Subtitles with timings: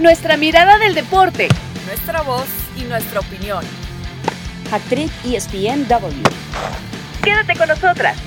[0.00, 1.48] nuestra mirada del deporte,
[1.86, 3.62] nuestra voz y nuestra opinión.
[4.72, 6.22] Actriz ESPNW.
[7.22, 8.18] Quédate con nosotras.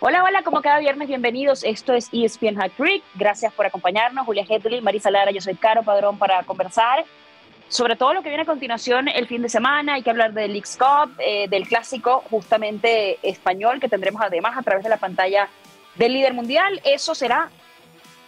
[0.00, 1.64] Hola, hola, como cada viernes, bienvenidos.
[1.64, 3.04] Esto es ESPN Hack Trick.
[3.14, 4.24] Gracias por acompañarnos.
[4.24, 7.04] Julia Hedley, Marisa Lara, yo soy Caro Padrón para conversar
[7.68, 9.94] sobre todo lo que viene a continuación el fin de semana.
[9.94, 14.62] Hay que hablar del Leagues Cup, eh, del clásico justamente español que tendremos además a
[14.62, 15.48] través de la pantalla
[15.94, 16.80] del líder mundial.
[16.84, 17.50] Eso será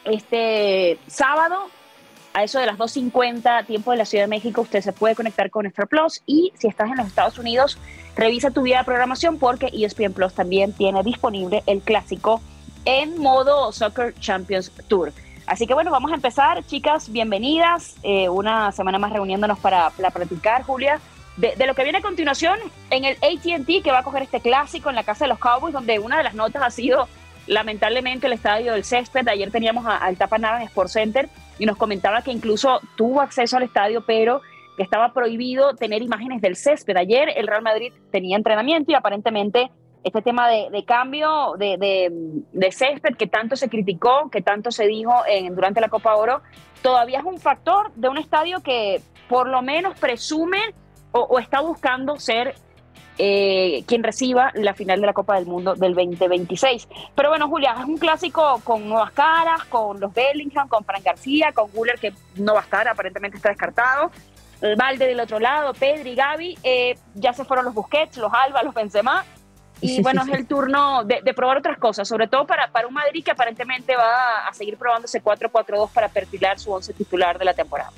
[0.05, 1.69] este sábado
[2.35, 4.63] a eso de las 2.50 tiempo de la Ciudad de México.
[4.63, 7.79] Usted se puede conectar con Star Plus y si estás en los Estados Unidos,
[8.17, 12.41] revisa tu vía de programación porque ESPN Plus también tiene disponible el clásico
[12.85, 15.13] en modo Soccer Champions Tour.
[15.47, 17.97] Así que bueno, vamos a empezar, chicas, bienvenidas.
[18.03, 21.01] Eh, una semana más reuniéndonos para, platicar, Julia,
[21.37, 22.59] de, lo que viene a continuación
[22.91, 25.75] en el ATT que va a coger este clásico en la casa de los Cowboys,
[25.75, 27.09] donde una de las notas ha sido
[27.47, 29.27] lamentablemente el estadio del césped.
[29.29, 33.57] Ayer teníamos al Tapa Nava en Sports Center y nos comentaba que incluso tuvo acceso
[33.57, 34.41] al estadio, pero
[34.77, 36.97] que estaba prohibido tener imágenes del césped.
[36.97, 39.71] Ayer el Real Madrid tenía entrenamiento y aparentemente
[40.03, 42.11] este tema de, cambio de,
[42.53, 45.15] de, césped que tanto se criticó, que tanto se dijo
[45.53, 46.43] durante la Copa Oro,
[46.83, 50.59] todavía es un factor de un estadio que por lo menos presume
[51.13, 52.55] o, está buscando ser
[53.19, 56.89] eh, quien reciba la final de la Copa del Mundo del 2026.
[57.15, 61.53] Pero bueno, Julia, es un clásico con nuevas caras, con los Bellingham, con Frank García,
[61.53, 64.11] con Guller, que no va a estar, aparentemente está descartado.
[64.61, 68.63] El Valde del otro lado, Pedri, Gaby, eh, ya se fueron los Busquets, los Alba,
[68.63, 69.25] los Benzema,
[69.81, 73.23] y bueno, es el turno de, probar otras cosas, sobre todo para, para un Madrid
[73.23, 77.91] que aparentemente va a seguir probándose 4-4-2 para perfilar su once titular de la temporada.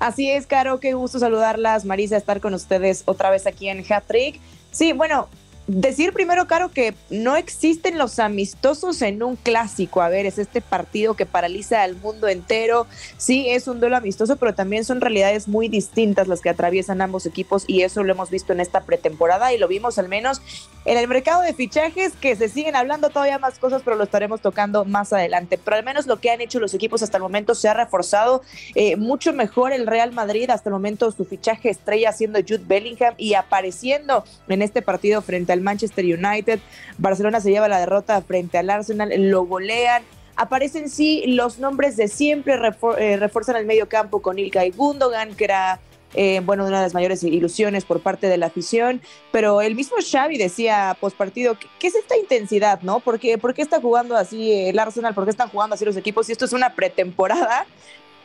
[0.00, 4.04] Así es, Caro, qué gusto saludarlas, Marisa, estar con ustedes otra vez aquí en Hat
[4.06, 4.40] Trick.
[4.70, 5.28] Sí, bueno,
[5.72, 10.02] Decir primero, Caro, que no existen los amistosos en un clásico.
[10.02, 12.88] A ver, es este partido que paraliza al mundo entero.
[13.18, 17.24] Sí, es un duelo amistoso, pero también son realidades muy distintas las que atraviesan ambos
[17.24, 20.42] equipos y eso lo hemos visto en esta pretemporada y lo vimos al menos
[20.86, 24.40] en el mercado de fichajes, que se siguen hablando todavía más cosas, pero lo estaremos
[24.40, 25.58] tocando más adelante.
[25.62, 28.42] Pero al menos lo que han hecho los equipos hasta el momento se ha reforzado
[28.74, 30.50] eh, mucho mejor el Real Madrid.
[30.50, 35.52] Hasta el momento su fichaje estrella siendo Jude Bellingham y apareciendo en este partido frente
[35.52, 36.60] al Manchester United.
[36.98, 40.02] Barcelona se lleva la derrota frente al Arsenal, lo golean.
[40.36, 42.54] Aparecen sí los nombres de siempre,
[42.98, 45.80] eh, refuerzan el medio campo con Ilkay Gundogan, que era
[46.14, 49.00] eh, bueno, una de las mayores ilusiones por parte de la afición,
[49.30, 52.98] pero el mismo Xavi decía post partido, ¿qué, es esta intensidad, no?
[52.98, 55.14] ¿Por qué, ¿Por qué está jugando así el Arsenal?
[55.14, 56.28] ¿Por qué están jugando así los equipos?
[56.28, 57.64] Y esto es una pretemporada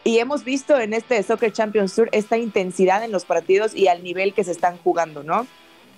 [0.04, 4.04] y hemos visto en este Soccer Champions Tour esta intensidad en los partidos y al
[4.04, 5.46] nivel que se están jugando, ¿no?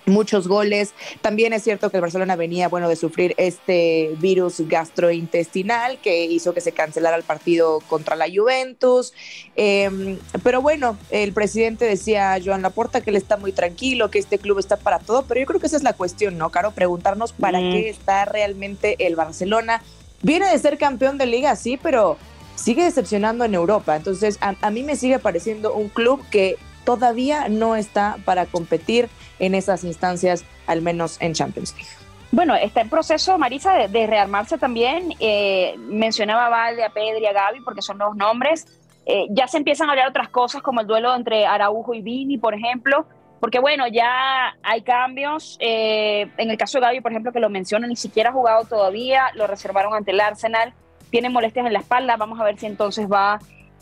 [0.08, 0.94] Muchos goles.
[1.22, 6.54] También es cierto que el Barcelona venía, bueno, de sufrir este virus gastrointestinal que hizo
[6.54, 9.14] que se cancelara el partido contra la Juventus.
[9.56, 14.40] Em, pero bueno, el presidente decía Joan Laporta que él está muy tranquilo, que este
[14.40, 16.72] club está para todo, pero yo creo que esa es la cuestión, ¿no, Caro?
[16.72, 19.84] Preguntarnos para qué está realmente el Barcelona.
[20.24, 22.18] Viene de ser campeón de liga, sí, pero
[22.56, 23.96] sigue decepcionando en Europa.
[23.96, 29.10] Entonces, a, a mí me sigue pareciendo un club que todavía no está para competir
[29.40, 32.08] en esas instancias, al menos en Champions League.
[32.32, 35.14] Bueno, está en proceso, Marisa, de, rearmarse también.
[35.20, 38.66] Eh, mencionaba a Valde, a Pedri, a Gaby, porque son los nombres.
[39.06, 42.38] Eh, ya se empiezan a hablar otras cosas, como el duelo entre Araujo y Vini,
[42.38, 43.06] por ejemplo,
[43.40, 45.58] porque bueno, ya hay cambios.
[45.62, 48.66] Eh, en el caso de Gaby, por ejemplo, que lo menciona, ni siquiera ha jugado
[48.66, 50.74] todavía, lo reservaron ante el Arsenal,
[51.10, 53.40] tiene molestias en la espalda, vamos a ver si entonces va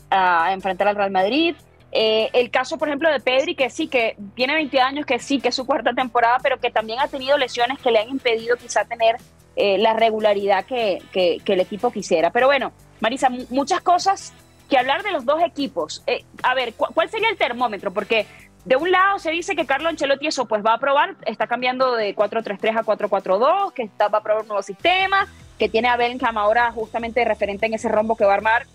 [0.08, 1.56] a enfrentar al Real Madrid.
[1.92, 5.40] Eh, el caso, por ejemplo, de Pedri, que sí, que tiene 20 años, que sí,
[5.40, 8.56] que es su cuarta temporada, pero que también ha tenido lesiones que le han impedido
[8.56, 9.16] quizá tener
[9.54, 12.30] eh, la regularidad que, el equipo quisiera.
[12.30, 14.34] Pero bueno, Marisa, muchas cosas
[14.68, 16.02] que hablar de los dos equipos.
[16.06, 17.92] Eh, a ver, ¿cuál sería el termómetro?
[17.92, 18.26] Porque
[18.64, 21.94] de un lado se dice que Carlo Ancelotti eso pues va a probar, está cambiando
[21.94, 26.36] de 4-3-3 a 4-4-2, que va a probar un nuevo sistema, que tiene a Bellingham
[26.36, 28.66] ahora justamente referente en ese rombo que va a armar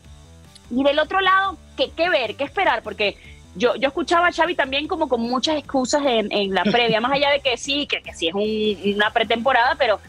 [0.72, 2.36] y del otro lado, ¿qué, qué ver?
[2.36, 2.84] ¿Qué esperar?
[2.84, 3.18] Porque
[3.56, 7.12] yo, yo escuchaba a Xavi también como con muchas excusas en, en la previa, más
[7.12, 10.00] allá de que sí, que, que sí es una pretemporada, pero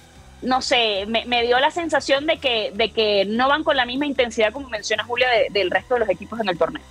[0.43, 3.87] no sé, me, me, dio la sensación de que, de que no van con la
[3.87, 6.83] misma intensidad como menciona Julia del resto de los equipos en el torneo.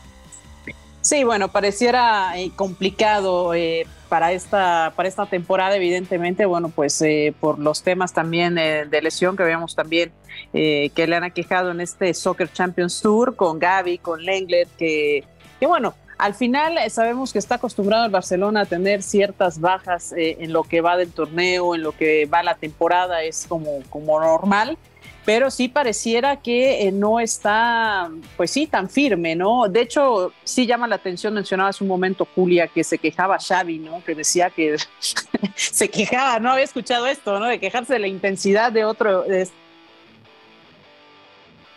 [1.02, 7.34] Sí, bueno, pareciera eh, complicado eh, para, esta, para esta temporada, evidentemente, bueno, pues eh,
[7.40, 10.12] por los temas también de lesión que veamos también
[10.52, 15.24] que le han aquejado en este Soccer Champions Tour con Gaby, con Lenglet, que,
[15.62, 20.52] que bueno, al final sabemos que está acostumbrado el Barcelona a tener ciertas bajas en
[20.52, 24.78] lo que va del torneo, en lo que va la temporada, es como, como normal.
[25.26, 29.68] Pero sí pareciera que eh, no está, pues sí, tan firme, ¿no?
[29.68, 33.78] De hecho, sí llama la atención, mencionaba hace un momento Julia que se quejaba Xavi,
[33.78, 34.04] ¿no?
[34.04, 34.78] Que decía que
[35.56, 37.46] se quejaba, no había escuchado esto, ¿no?
[37.46, 39.26] De quejarse de la intensidad de otro.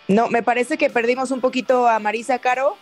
[0.08, 2.76] No, me parece que perdimos un poquito a Marisa Caro.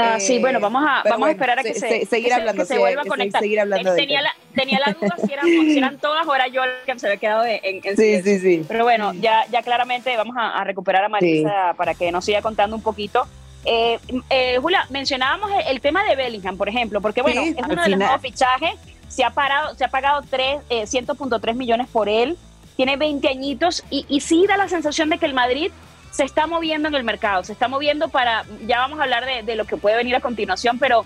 [0.00, 3.02] Ah, sí, bueno, vamos a, vamos a esperar a que se, seguir hablando, se, vuelva
[3.02, 3.42] a conectar.
[3.42, 6.62] Seguir hablando tenía, la, tenía la duda si eran, si eran, todas o era yo
[6.62, 8.64] el que se había quedado en, en Sí, sí, sí.
[8.68, 12.76] Pero bueno, ya, ya claramente vamos a, recuperar a Marisa para que nos siga contando
[12.76, 13.26] un poquito.
[13.64, 13.98] Eh,
[14.30, 17.98] eh, Julia, mencionábamos el, tema de Bellingham, por ejemplo, porque bueno, es uno de los
[17.98, 18.74] nuevos fichajes.
[19.08, 22.38] Se ha, parado, se ha pagado 3, eh, 100.3 millones por él.
[22.76, 25.72] Tiene 20 añitos y, y sí da la sensación de que el Madrid
[26.10, 29.56] se está moviendo en el mercado, se está moviendo para, ya vamos a hablar de,
[29.56, 31.04] lo que puede venir a continuación, pero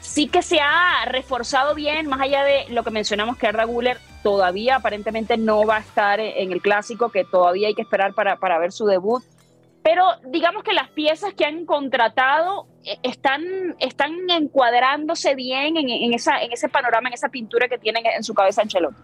[0.00, 3.98] sí que se ha reforzado bien, más allá de lo que mencionamos que Arda Guller
[4.22, 8.36] todavía aparentemente no va a estar en el clásico, que todavía hay que esperar para,
[8.36, 9.22] para ver su debut.
[9.82, 13.42] Pero digamos que las piezas que han contratado eh, están,
[13.80, 18.32] están encuadrándose bien en, esa, en ese panorama, en esa pintura que tienen en su
[18.32, 18.96] cabeza Ancelotti.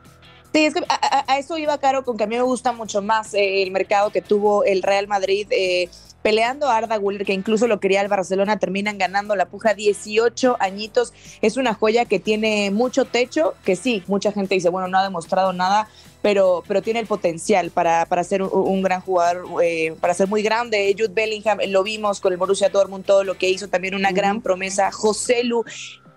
[0.53, 3.35] Sí, es que a, eso iba Caro, con que a mí me gusta mucho más
[3.35, 5.47] eh, el mercado que tuvo el Real Madrid.
[5.51, 5.89] Eh,
[6.23, 10.57] peleando a Arda Guller, que incluso lo quería el Barcelona, terminan ganando la puja 18
[10.61, 11.13] añitos.
[11.41, 15.03] Es una joya que tiene mucho techo, que sí, mucha gente dice, bueno, no ha
[15.03, 15.89] demostrado nada,
[16.23, 20.43] pero, pero tiene el potencial para, para ser un, gran jugador, eh, para ser muy
[20.43, 20.95] grande.
[20.97, 24.43] Jude Bellingham, lo vimos con el Borussia Dortmund, todo lo que hizo, también una gran
[24.43, 24.91] promesa.
[24.93, 25.65] José Lu,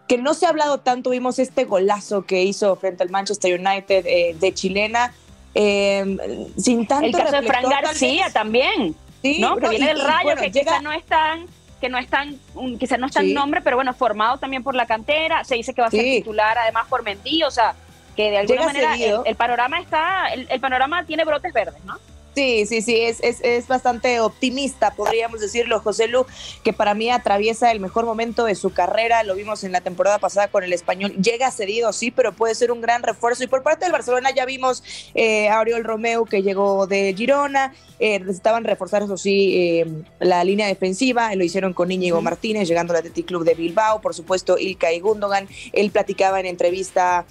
[0.07, 4.05] que no se ha hablado tanto, vimos este golazo que hizo frente al Manchester United
[4.05, 5.13] eh, de chilena,
[5.53, 6.17] em,
[6.57, 9.39] sin tanto El caso de Fran García también, ¿Sí?
[9.39, 9.55] ¿no?
[9.57, 11.47] Que viene del Rayo, que quizás no es tan
[11.83, 12.39] que no es tan,
[12.79, 15.81] quizás no está en nombre, pero bueno, formado también por la cantera, se dice que
[15.81, 17.75] va a ser titular además por Mendy, o sea,
[18.15, 21.99] que de alguna manera el, panorama está, el, panorama tiene brotes verdes, ¿no?
[22.35, 26.25] Sí, sí, sí, es, es, es, bastante optimista, podríamos decirlo, José Lu,
[26.63, 30.17] que para mí atraviesa el mejor momento de su carrera, lo vimos en la temporada
[30.17, 33.43] pasada con el español, llega cedido, sí, pero puede ser un gran refuerzo.
[33.43, 34.83] Y por parte del Barcelona ya vimos
[35.13, 39.87] eh, a Oriol Romeo que llegó de Girona, eh, necesitaban reforzar, eso sí, eh,
[40.19, 44.15] la línea defensiva, lo hicieron con Íñigo Martínez, llegando al Athletic Club de Bilbao, por
[44.15, 47.25] supuesto, Ilka y Gundogan, él platicaba en entrevista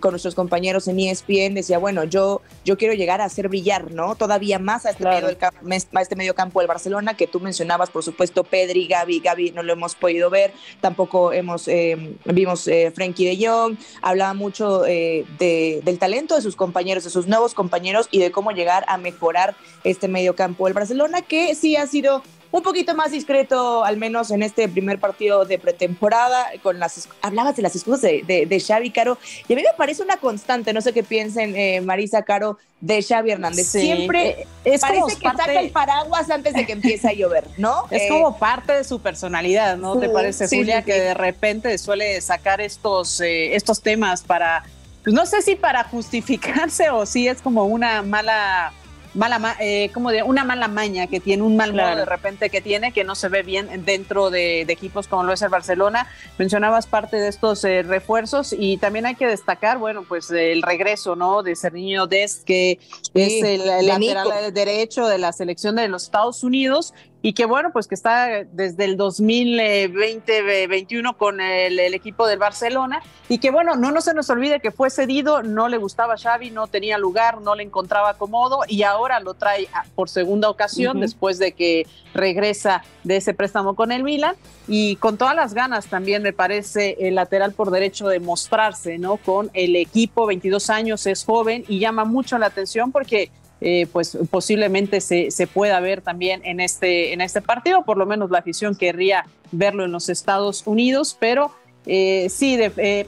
[0.00, 4.14] con nuestros compañeros en ESPN, decía, bueno, yo, yo quiero llegar a hacer brillar, ¿no?
[4.14, 5.58] Todavía más a este, medio del campo,
[5.94, 9.62] a este medio campo del Barcelona, que tú mencionabas, por supuesto, Pedri, Gaby, Gaby no
[9.62, 15.24] lo hemos podido ver, tampoco hemos, eh, vimos eh, Frankie de Jong, hablaba mucho eh,
[15.38, 18.96] de, del talento de sus compañeros, de sus nuevos compañeros y de cómo llegar a
[18.96, 22.22] mejorar este medio campo del Barcelona, que sí ha sido
[22.56, 27.54] un poquito más discreto, al menos en este primer partido de pretemporada, con las hablabas
[27.56, 30.80] de las excusas de, de, Xavi Caro, y a mí me parece una constante, no
[30.80, 33.66] sé qué piensen eh, Marisa Caro, de Xavi Hernández.
[33.68, 37.86] Siempre eh, es parece que saca el paraguas antes de que empiece a llover, ¿no?
[37.90, 39.98] Es como parte de su personalidad, ¿no?
[39.98, 44.64] ¿Te parece, Julia, que de repente suele sacar estos, eh, estos temas para,
[45.04, 48.72] pues no sé si para justificarse o si es como una mala
[49.16, 52.60] mala, eh, como de una mala maña que tiene, un mal modo de repente que
[52.60, 56.06] tiene, que no se ve bien dentro de, equipos como lo es el Barcelona.
[56.38, 61.16] Mencionabas parte de estos eh, refuerzos y también hay que destacar, bueno, pues el regreso,
[61.16, 61.42] ¿no?
[61.42, 62.78] De Cerniño Dest, que
[63.14, 66.94] es el, el lateral derecho de la selección de los Estados Unidos
[67.26, 73.38] y que bueno, pues que está desde el 2020-21 con el, equipo del Barcelona y
[73.38, 76.68] que bueno, no, no se nos olvide que fue cedido, no le gustaba Xavi, no
[76.68, 79.66] tenía lugar, no le encontraba cómodo y ahora lo trae
[79.96, 84.36] por segunda ocasión después de que regresa de ese préstamo con el Milan
[84.68, 89.16] y con todas las ganas también me parece el lateral por derecho de mostrarse, ¿no?
[89.16, 94.18] Con el equipo, 22 años, es joven y llama mucho la atención porque eh, pues
[94.30, 98.38] posiblemente se, se, pueda ver también en este, en este partido, por lo menos la
[98.40, 101.50] afición querría verlo en los Estados Unidos, pero
[101.86, 103.06] eh, sí, eh,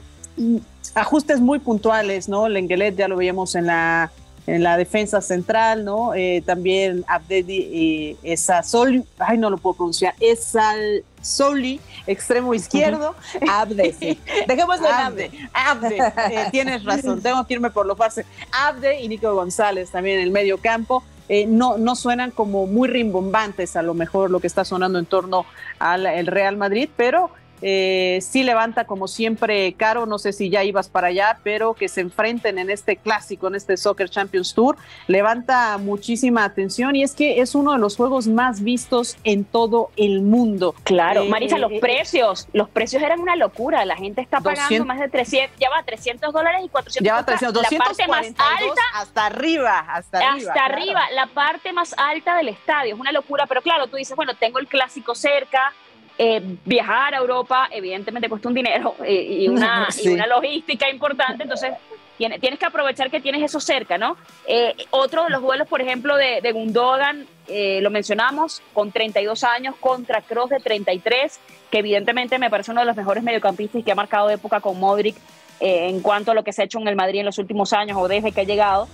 [0.95, 2.49] ajustes muy puntuales, ¿no?
[2.49, 4.11] Lenglet ya lo veíamos en la,
[4.47, 6.13] en la defensa central, ¿no?
[6.45, 10.73] también Abdedi esa Sol, ay, no lo puedo pronunciar, esa
[11.21, 13.15] Soli, extremo izquierdo.
[13.49, 14.19] Abde, sí.
[14.47, 15.31] Dejémoslo en Abde.
[15.53, 15.97] Abde,
[16.31, 18.25] eh, tienes razón, tengo que irme por lo fácil.
[18.51, 21.03] Abde y Nico González también en el medio campo.
[21.27, 25.05] Eh, no, no suenan como muy rimbombantes a lo mejor lo que está sonando en
[25.05, 25.45] torno
[25.77, 27.29] al Real Madrid, pero
[27.61, 31.87] eh, sí levanta como siempre Caro, no sé si ya ibas para allá, pero que
[31.87, 37.13] se enfrenten en este clásico, en este Soccer Champions Tour, levanta muchísima atención y es
[37.13, 40.75] que es uno de los juegos más vistos en todo el mundo.
[40.83, 44.85] Claro, eh, Marisa, los eh, precios, los precios eran una locura, la gente está pagando
[44.85, 48.27] más de 300, ya va 300 dólares y 400 ya va 300, la parte más
[48.27, 50.51] alta hasta arriba, hasta arriba.
[50.51, 54.15] Hasta arriba, la parte más alta del estadio, es una locura, pero claro, tú dices,
[54.15, 55.73] bueno, tengo el clásico cerca,
[56.21, 61.71] eh, viajar a Europa evidentemente cuesta un dinero eh, y, una, una, logística importante, entonces
[62.17, 64.17] tienes, tienes que aprovechar que tienes eso cerca, ¿no?
[64.45, 69.75] Eh, otro de los vuelos, por ejemplo, de, de Gundogan, lo mencionamos, con 32 años
[69.79, 71.39] contra Cross de 33,
[71.71, 75.15] que evidentemente me parece uno de los mejores mediocampistas que ha marcado época con Modric
[75.61, 77.97] en cuanto a lo que se ha hecho en el Madrid en los últimos años
[77.97, 78.89] o desde que ha llegado.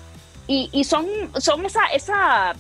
[0.48, 1.08] Y, y son,
[1.39, 2.53] son esa, esa,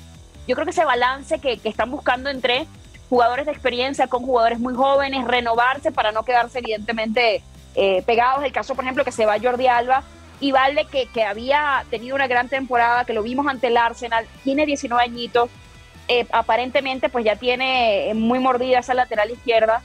[0.47, 2.67] yo creo que ese balance que, que están buscando entre
[3.09, 7.43] jugadores de experiencia con jugadores muy jóvenes, renovarse para no quedarse evidentemente
[7.75, 8.43] eh, pegados.
[8.43, 10.03] El caso, por ejemplo, que se va Jordi Alba
[10.39, 14.25] y Valde, que, que había tenido una gran temporada, que lo vimos ante el Arsenal,
[14.43, 15.49] tiene 19 añitos,
[16.07, 19.81] eh, aparentemente pues ya tiene muy mordida esa lateral izquierda.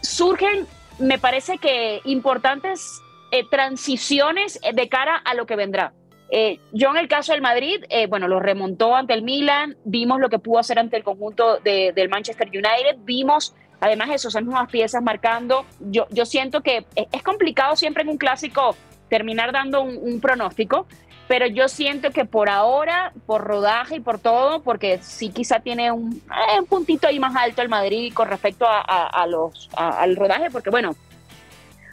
[0.00, 0.66] Surgen,
[0.98, 5.92] me parece que importantes eh, transiciones de cara a lo que vendrá.
[6.34, 10.18] Eh, yo en el caso del Madrid, eh, bueno, lo remontó ante el Milan, vimos
[10.18, 15.02] lo que pudo hacer ante el conjunto del Manchester United, vimos además esas mismas piezas
[15.02, 15.66] marcando.
[15.78, 18.74] Yo, yo siento que es complicado siempre en un clásico
[19.10, 20.86] terminar dando un, pronóstico,
[21.28, 25.92] pero yo siento que por ahora, por rodaje y por todo, porque sí quizá tiene
[25.92, 30.50] un, eh, un puntito ahí más alto el Madrid con respecto a, los, al rodaje,
[30.50, 30.96] porque bueno,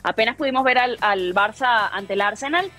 [0.01, 2.71] apenas pudimos ver al, al Barça ante el Arsenal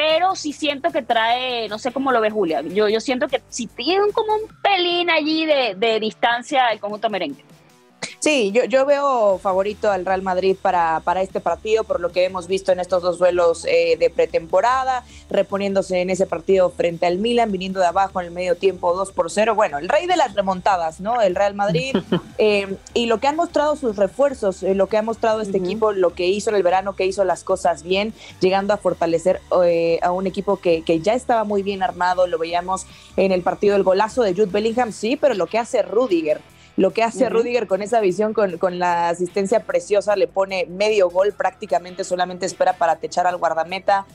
[0.00, 3.42] pero sí siento que trae, no sé cómo lo ve Julia, yo, yo siento que
[3.50, 7.44] si tiene como un pelín allí de, de distancia el conjunto merengue.
[8.20, 12.26] Sí, yo, yo veo favorito al Real Madrid para, para este partido, por lo que
[12.26, 17.16] hemos visto en estos dos duelos eh, de pretemporada, reponiéndose en ese partido frente al
[17.16, 19.54] Milan, viniendo de abajo en el medio tiempo 2 por 0.
[19.54, 21.22] Bueno, el rey de las remontadas, ¿no?
[21.22, 21.96] El Real Madrid.
[22.42, 25.92] Eh, y lo que han mostrado sus refuerzos, eh, lo que ha mostrado este equipo,
[25.92, 29.42] lo que hizo en el verano, que hizo las cosas bien, llegando a fortalecer
[30.02, 32.86] a un equipo que, que ya estaba muy bien armado, lo veíamos
[33.18, 36.40] en el partido del golazo de Jude Bellingham, sí, pero lo que hace Rudiger
[36.80, 41.10] lo que hace Rudiger con esa visión, con, con, la asistencia preciosa, le pone medio
[41.10, 44.06] gol prácticamente, solamente espera para techar al guardameta.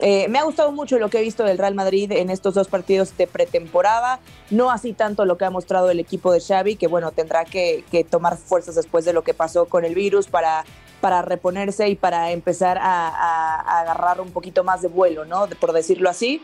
[0.00, 2.66] Eh, me ha gustado mucho lo que he visto del Real Madrid en estos dos
[2.66, 4.18] partidos de pretemporada,
[4.50, 7.84] no así tanto lo que ha mostrado el equipo de Xavi, que bueno, tendrá que,
[8.10, 10.64] tomar fuerzas después de lo que pasó con el virus para,
[11.00, 15.46] para reponerse y para empezar a, agarrar un poquito más de vuelo, ¿no?
[15.60, 16.42] Por decirlo así.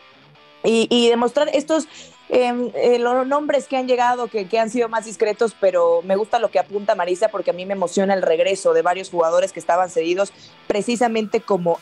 [0.64, 1.86] Y, y demostrar estos
[2.30, 6.16] Em, eh, los nombres que han llegado, que, que, han sido más discretos, pero me
[6.16, 9.52] gusta lo que apunta Marisa porque a mí me emociona el regreso de varios jugadores
[9.52, 10.32] que estaban cedidos,
[10.66, 11.78] precisamente como,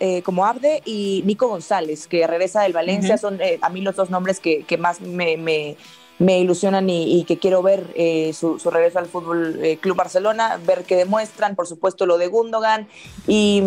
[0.00, 3.18] eh, como Abde y Nico González, que regresa del Valencia.
[3.18, 5.76] Son eh, a mí los dos nombres que, que más me, me,
[6.18, 7.86] me, ilusionan y, y, que quiero ver
[8.34, 12.88] su, su, regreso al Fútbol Club Barcelona, ver qué demuestran, por supuesto lo de Gundogan.
[13.28, 13.62] Y,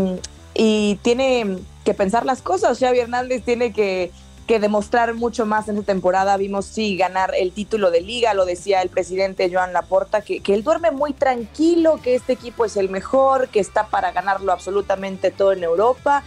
[0.53, 2.79] y tiene que pensar las cosas.
[2.79, 4.12] Xavi Hernández tiene que
[4.48, 6.38] que demostrar mucho más en esta temporada.
[6.38, 10.54] Vimos, sí, ganar el título de liga, lo decía el presidente Joan Laporta, que, que
[10.54, 15.30] él duerme muy tranquilo, que este equipo es el mejor, que está para ganarlo absolutamente
[15.30, 16.24] todo en Europa.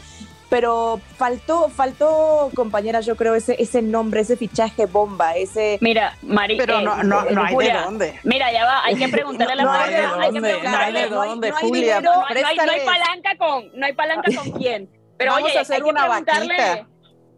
[0.50, 5.78] Pero faltó, faltó, compañeras, yo creo, ese, ese nombre, ese fichaje bomba, ese...
[5.80, 6.56] Mira, Mari...
[6.56, 8.20] Pero no, no, no hay de dónde.
[8.24, 11.08] Mira, ya va, hay que preguntarle a la no hay de dónde, no hay de
[11.08, 12.00] dónde, Julia.
[12.00, 14.90] No, hay, no hay palanca con, no hay palanca con quién.
[15.16, 16.88] Pero Vamos oye, a hacer una vaquita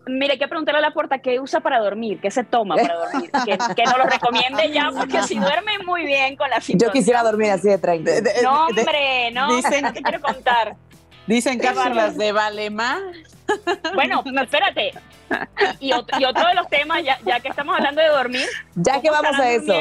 [0.07, 2.95] Mire, hay que preguntarle a la puerta qué usa para dormir, qué se toma para
[2.95, 6.91] dormir, que, que nos lo recomiende ya, porque si duerme muy bien con la situación.
[6.91, 8.31] Yo quisiera dormir así de tranquilo.
[8.43, 10.75] No, hombre, no, dicen, no te quiero contar.
[11.27, 13.01] Dicen cápsulas de Valema.
[13.95, 14.93] Bueno, espérate.
[15.81, 18.47] Y otro, y otro de los temas, ya, ya, que estamos hablando de dormir.
[18.75, 19.73] Ya que vamos a eso.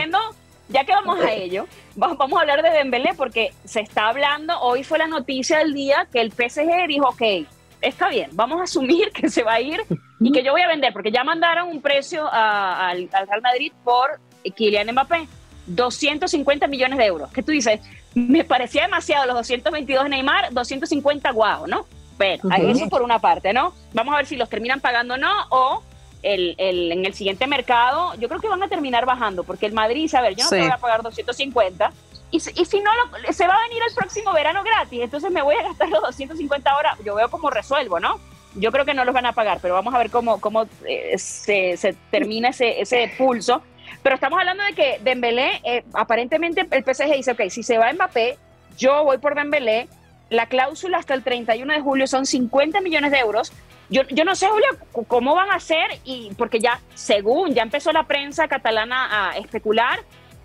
[0.69, 4.85] Ya que vamos a ello, vamos a hablar de Dembélé porque se está hablando, hoy
[4.85, 7.45] fue la noticia del día que el PSG dijo, ok,
[7.81, 9.81] está bien, vamos a asumir que se va a ir
[10.19, 14.19] y que yo voy a vender, porque ya mandaron un precio al, Real Madrid por
[14.55, 15.27] Kylian Mbappé,
[15.67, 17.31] 250 millones de euros.
[17.31, 17.79] ¿Qué tú dices?
[18.13, 21.85] Me parecía demasiado los 222 de Neymar, 250 guau, ¿no?
[22.17, 23.73] Pero eso por una parte, ¿no?
[23.93, 25.83] Vamos a ver si los terminan pagando o no, o
[26.21, 29.73] el, el, en el siguiente mercado, yo creo que van a terminar bajando, porque el
[29.73, 31.91] Madrid, a ver, yo no te voy a pagar 250,
[32.31, 32.91] y, y si no,
[33.31, 36.75] se va a venir el próximo verano gratis, entonces me voy a gastar los 250
[36.75, 38.19] horas, yo veo cómo resuelvo, ¿no?
[38.55, 41.17] yo creo que no los van a pagar, pero vamos a ver cómo, cómo eh,
[41.17, 43.61] se, se, termina ese, ese pulso.
[44.03, 47.91] Pero estamos hablando de que Dembélé, eh, aparentemente el PSG dice, ok, si se va
[47.93, 48.37] Mbappé,
[48.77, 49.87] yo voy por Dembélé,
[50.29, 53.51] la cláusula hasta el 31 de julio son 50 millones de euros.
[53.89, 54.67] Yo, yo no sé, Julio,
[55.07, 59.99] cómo van a hacer, y porque ya, según ya empezó la prensa catalana a especular,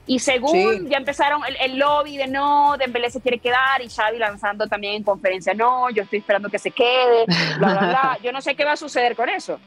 [0.07, 4.69] y según ya empezaron el, lobby de no, Dembélé se quiere quedar, y Xavi lanzando
[4.69, 7.25] también en conferencia, no, yo estoy esperando que se quede,
[7.59, 8.19] bla, bla, bla.
[8.23, 9.59] Yo no sé qué va a suceder con eso.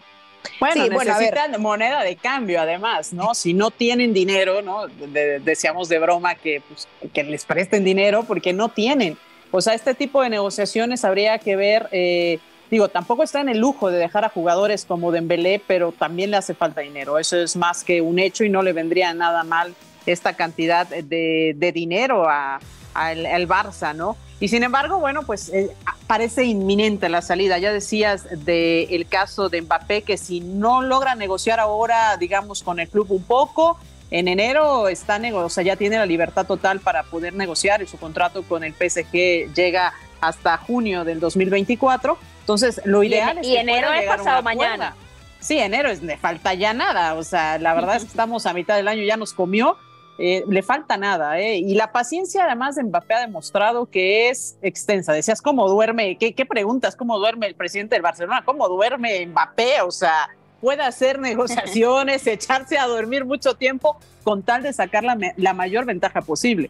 [0.59, 3.33] Bueno, necesitan moneda de cambio además, ¿no?
[3.33, 4.87] Si no tienen dinero, ¿no?
[4.87, 9.17] decíamos de broma que, pues, que les presten dinero porque no tienen.
[9.51, 12.39] O sea, este tipo de negociaciones habría que ver, eh,
[12.71, 16.37] digo, tampoco está en el lujo de dejar a jugadores como Dembélé, pero también le
[16.37, 17.19] hace falta dinero.
[17.19, 19.75] Eso es más que un hecho y no le vendría nada mal
[20.11, 24.17] esta cantidad de, dinero al Barça, ¿no?
[24.39, 25.69] Y sin embargo, bueno, pues eh,
[26.07, 27.57] parece inminente la salida.
[27.57, 32.87] Ya decías del caso de Mbappé que si no logra negociar ahora, digamos, con el
[32.87, 33.77] club un poco,
[34.11, 37.97] en enero está o sea, ya tiene la libertad total para poder negociar y su
[37.97, 42.17] contrato con el PSG llega hasta junio del 2024.
[42.39, 44.95] Entonces, lo ideal y, es que enero es pasado mañana.
[45.41, 47.13] Sí, enero es, falta ya nada.
[47.15, 49.77] O sea, la verdad es que estamos a mitad del año, ya nos comió.
[50.21, 51.55] Eh, le falta nada, ¿eh?
[51.59, 55.13] Y la paciencia, además de Mbappé, ha demostrado que es extensa.
[55.13, 56.17] Decías, ¿cómo duerme?
[56.17, 56.97] ¿Qué, preguntas?
[56.97, 58.43] ¿Cómo duerme el presidente del Barcelona?
[58.43, 59.81] ¿Cómo duerme Mbappé?
[59.81, 60.27] O sea,
[60.59, 66.21] puede hacer negociaciones, echarse a dormir mucho tiempo con tal de sacar la, mayor ventaja
[66.21, 66.69] posible.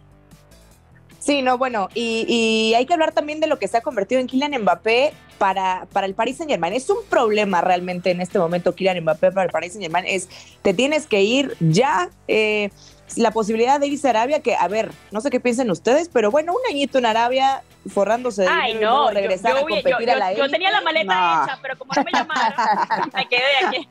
[1.18, 4.28] Sí, no, bueno, y, hay que hablar también de lo que se ha convertido en
[4.28, 6.74] Kylian Mbappé para, para el Paris Saint Germain.
[6.74, 10.06] Es un problema realmente en este momento Kylian Mbappé para el Paris Saint Germain.
[10.08, 10.30] Es,
[10.62, 12.12] te tienes que ir ya.
[12.28, 12.70] Eh,
[13.16, 16.32] la posibilidad de irse a Arabia, que a ver, no sé qué piensen ustedes, pero
[16.32, 20.46] bueno, un añito en Arabia forrándose de Ay, no, regresar a competir a la élite.
[20.46, 23.90] Yo tenía la maleta hecha, pero como no me llamaron, me quedé aquí.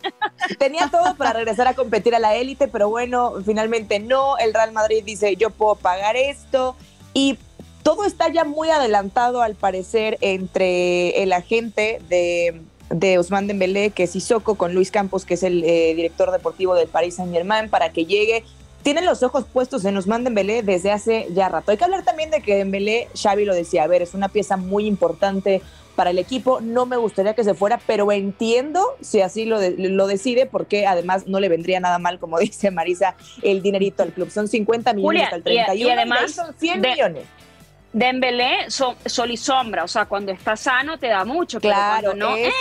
[0.59, 4.39] Tenía todo para regresar a competir a la élite, pero bueno, finalmente no.
[4.39, 6.77] El Real Madrid dice, yo puedo pagar esto.
[7.15, 7.39] Y
[7.83, 14.05] todo está ya muy adelantado, al parecer, entre el agente de de Ousmane Dembélé, que
[14.05, 17.93] es Isoko, con Luis Campos, que es el eh, director deportivo del Paris Saint-Germain, para
[17.93, 18.45] que llegue
[18.83, 21.71] tienen los ojos puestos en Ousmane Dembélé desde hace ya rato.
[21.71, 24.57] Hay que hablar también de que Dembélé, Xavi lo decía, a ver, es una pieza
[24.57, 25.63] muy importante
[25.99, 26.61] para el equipo.
[26.61, 31.27] No me gustaría que se fuera, pero entiendo si así lo, lo decide, porque además
[31.27, 34.31] no le vendría nada mal, como dice Marisa, el dinerito al club.
[34.31, 37.25] Son 50 millones hasta el 31 y, además son 100 millones.
[37.99, 42.53] Dembélé, sol y sombra, o sea, cuando está sano te da mucho, claro, no, eh,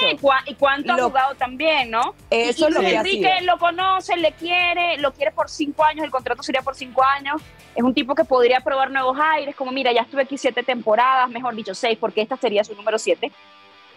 [0.47, 2.15] y cuánto ha jugado también, ¿no?
[2.31, 6.41] Eso y, lo Enrique lo conoce, le quiere, lo quiere por cinco años, el contrato
[6.41, 7.39] sería por cinco años,
[7.75, 11.29] es un tipo que podría probar nuevos aires, como mira, ya estuve aquí siete temporadas,
[11.29, 13.31] mejor dicho seis, porque esta sería su número siete.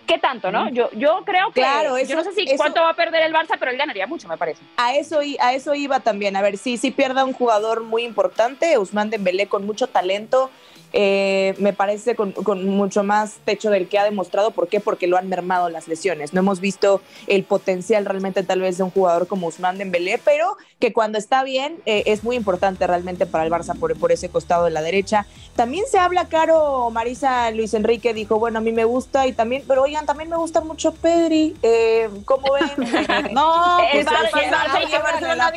[0.07, 0.69] ¿Qué tanto, no?
[0.71, 1.61] Yo, yo creo que.
[1.61, 4.27] Claro, yo no sé si cuánto va a perder el Barça, pero él ganaría mucho,
[4.27, 4.61] me parece.
[4.77, 6.35] A eso, a eso iba también.
[6.35, 10.51] A ver, sí, sí pierda un jugador muy importante, Usman Dembélé, con mucho talento
[10.93, 12.35] eh, me parece con,
[12.67, 14.51] mucho más techo del que ha demostrado.
[14.51, 14.81] ¿Por qué?
[14.81, 16.33] Porque lo han mermado las lesiones.
[16.33, 20.57] No hemos visto el potencial realmente tal vez de un jugador como Usman Dembélé, pero
[20.79, 24.29] que cuando está bien eh, es muy importante realmente para el Barça por, por ese
[24.29, 25.27] costado de la derecha.
[25.57, 29.65] También se habla, Caro, Marisa Luis Enrique dijo, bueno, a mí me gusta y también,
[29.67, 31.57] pero oigan, también me gusta mucho Pedri.
[31.63, 32.71] Eh, ¿Cómo ven?
[33.33, 35.53] no, el Barça, el Barça,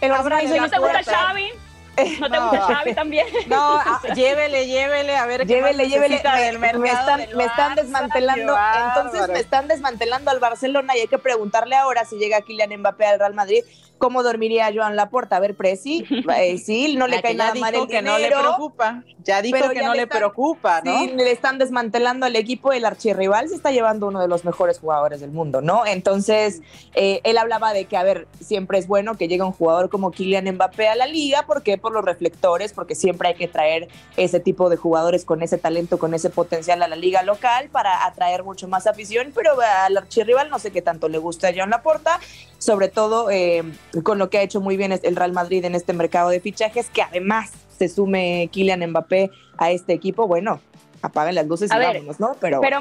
[0.00, 1.58] el Barça.
[2.20, 3.26] ¿No te gusta Xavi también?
[3.46, 6.22] No, ah, llévele, llévele, a ver llévele, llévele.
[6.58, 8.56] Me, me, están, me están desmantelando,
[8.86, 13.06] entonces me están desmantelando al Barcelona y hay que preguntarle ahora si llega Kylian Mbappé
[13.06, 13.64] al Real Madrid
[13.98, 15.36] ¿Cómo dormiría Joan Laporta?
[15.36, 16.04] A ver, Presi,
[16.36, 19.02] eh, sí, no le cae nada mal el que no le preocupa.
[19.24, 21.00] Ya dijo que no le, preocupa, ¿no?
[21.00, 24.78] Sí, le están desmantelando al equipo, el archirrival se está llevando uno de los mejores
[24.78, 25.84] jugadores del mundo, ¿no?
[25.84, 26.62] Entonces,
[26.94, 30.12] eh, él hablaba de que, a ver, siempre es bueno que llegue un jugador como
[30.12, 31.76] Kylian Mbappé a la liga, ¿por qué?
[31.76, 35.98] Por los reflectores, porque siempre hay que traer ese tipo de jugadores con ese talento,
[35.98, 40.48] con ese potencial a la liga local para atraer mucho más afición, pero al archirrival
[40.48, 42.20] no sé qué tanto le gusta a Joan Laporta,
[42.58, 43.30] sobre todo...
[43.30, 43.64] Eh,
[44.02, 46.90] con lo que ha hecho muy bien el Real Madrid en este mercado de fichajes,
[46.90, 50.60] que además se sume Kylian Mbappé a este equipo, bueno,
[51.02, 52.36] apaguen las luces y vámonos, ¿no?
[52.40, 52.78] Pero, pero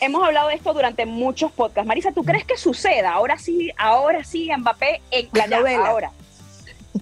[0.00, 1.86] hemos hablado de esto durante muchos podcasts.
[1.86, 3.12] Marisa, ¿tú crees que suceda?
[3.12, 5.86] Ahora sí, ahora sí, Mbappé en la novela.
[5.86, 6.12] Ahora.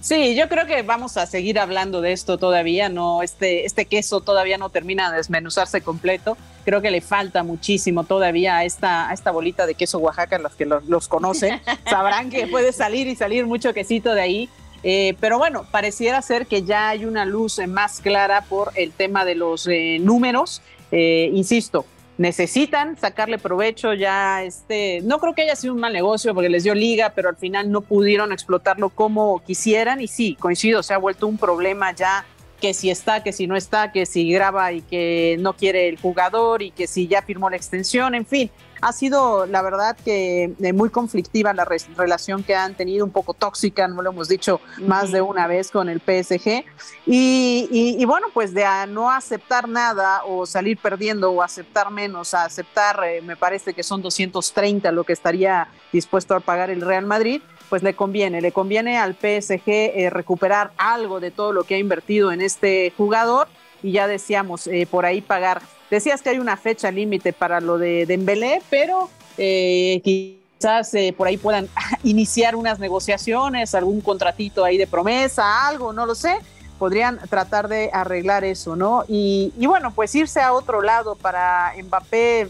[0.01, 4.21] Sí, yo creo que vamos a seguir hablando de esto todavía, no este este queso
[4.21, 6.35] todavía no termina de desmenuzarse completo.
[6.65, 10.55] Creo que le falta muchísimo todavía a esta a esta bolita de queso Oaxaca, los
[10.55, 14.49] que los, conocen sabrán que puede salir y salir mucho quesito de ahí.
[14.85, 19.23] Eh, pero bueno, pareciera ser que ya hay una luz más clara por el tema
[19.23, 20.61] de los eh, números.
[20.91, 21.85] Eh, insisto,
[22.17, 26.63] necesitan sacarle provecho ya este no creo que haya sido un mal negocio porque les
[26.63, 30.99] dio liga pero al final no pudieron explotarlo como quisieran y sí coincido se ha
[30.99, 32.23] vuelto un problema ya
[32.63, 35.99] que si está, que si no está, que si graba y que no quiere el
[35.99, 38.49] jugador y que si ya firmó la extensión, en fin.
[38.83, 41.65] Ha sido, la verdad, que eh, muy conflictiva la
[41.95, 45.71] relación que han tenido, un poco tóxica, no lo hemos dicho más de una vez
[45.71, 46.65] con el PSG.
[47.05, 53.01] Y, bueno, pues de no aceptar nada o salir perdiendo o aceptar menos, a aceptar,
[53.05, 57.41] eh, me parece que son 230 lo que estaría dispuesto a pagar el Real Madrid,
[57.69, 61.77] pues le conviene, le conviene al PSG eh, recuperar algo de todo lo que ha
[61.79, 63.47] invertido en este jugador
[63.81, 65.61] y ya decíamos, por ahí pagar
[65.93, 71.27] Decías que hay una fecha límite para lo de Dembélé, pero eh, quizás eh, por
[71.27, 71.69] ahí puedan
[72.03, 76.39] iniciar unas negociaciones, algún contratito ahí de promesa, algo, no lo sé.
[76.79, 79.05] Podrían tratar de arreglar eso, ¿no?
[79.07, 82.49] Y, bueno, pues irse a otro lado para Mbappé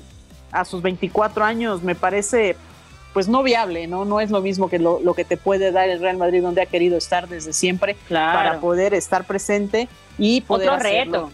[0.54, 2.56] a sus 24 años me parece
[3.12, 4.06] pues no viable, ¿no?
[4.06, 6.66] No es lo mismo que lo, que te puede dar el Real Madrid donde ha
[6.66, 11.32] querido estar desde siempre para poder estar presente y poder Otro reto.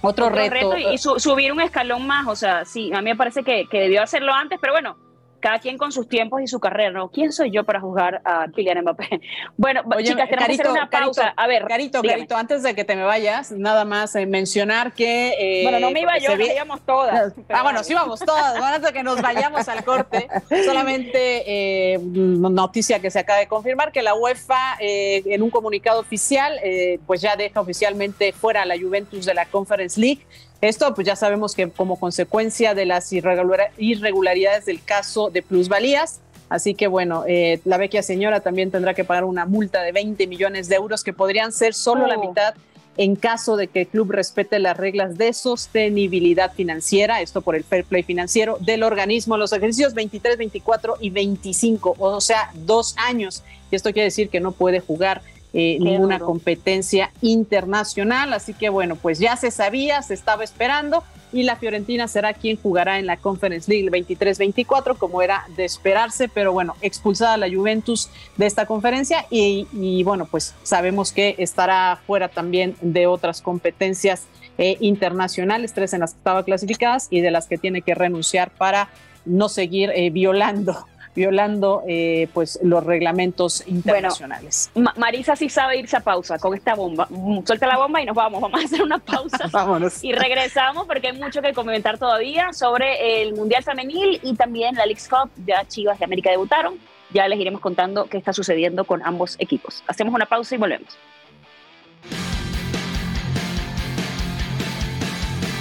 [0.00, 0.76] Otro, reto.
[0.76, 4.02] y subir un escalón más, o sea, sí, a mí me parece que, que debió
[4.02, 4.96] hacerlo antes, pero bueno,
[5.40, 7.10] cada quien con sus tiempos y su carrera, ¿no?
[7.10, 9.20] ¿Quién soy yo para juzgar a Kylian Mbappé?
[9.56, 11.34] Bueno, chicas, tenemos que hacer una pausa.
[11.36, 15.34] a ver, Carito, Carito, antes de que te me vayas, nada más eh, mencionar que...
[15.38, 17.34] Eh, bueno, no me iba yo, nos íbamos todas.
[17.48, 18.52] Ah, bueno, sí íbamos todas.
[18.52, 20.28] Bueno, antes de que nos vayamos al corte,
[20.64, 26.58] solamente eh, noticia que se acaba de confirmar que la UEFA en un comunicado oficial,
[27.06, 30.24] pues ya deja oficialmente fuera a la Juventus de la Conference League.
[30.60, 36.74] Esto pues ya sabemos que como consecuencia de las irregularidades del caso de plusvalías, así
[36.74, 40.68] que bueno, eh, la vecchia señora también tendrá que pagar una multa de 20 millones
[40.68, 42.28] de euros que podrían ser solo la oh.
[42.28, 42.54] mitad
[42.98, 47.62] en caso de que el club respete las reglas de sostenibilidad financiera, esto por el
[47.62, 53.44] fair play financiero del organismo los ejercicios 23, 24 y 25, o sea, dos años.
[53.70, 58.32] Y esto quiere decir que no puede jugar eh, ninguna competencia internacional.
[58.32, 61.02] Así que bueno, pues ya se sabía, se estaba esperando.
[61.30, 66.28] Y la Fiorentina será quien jugará en la Conference League 23-24 como era de esperarse,
[66.28, 68.08] pero bueno, expulsada la Juventus
[68.38, 69.26] de esta conferencia.
[69.30, 76.00] Y, bueno, pues sabemos que estará fuera también de otras competencias eh, internacionales, tres en
[76.00, 78.88] las que estaba clasificadas y de las que tiene que renunciar para
[79.26, 80.86] no seguir eh, violando
[81.18, 84.70] violando eh, pues los reglamentos internacionales.
[84.96, 87.08] Marisa sí sabe irse a pausa con esta bomba.
[87.10, 88.40] Mm, suelta la bomba y nos vamos.
[88.40, 89.48] Vamos a hacer una pausa.
[89.52, 90.04] Vámonos.
[90.04, 94.86] Y regresamos porque hay mucho que comentar todavía sobre el Mundial Femenil y también la
[94.86, 95.30] League Cup.
[95.44, 96.78] Ya Chivas de América debutaron.
[97.12, 99.82] Ya les iremos contando qué está sucediendo con ambos equipos.
[99.88, 100.96] Hacemos una pausa y volvemos.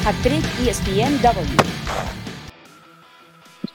[0.06, 2.27] Actriz ESPNW.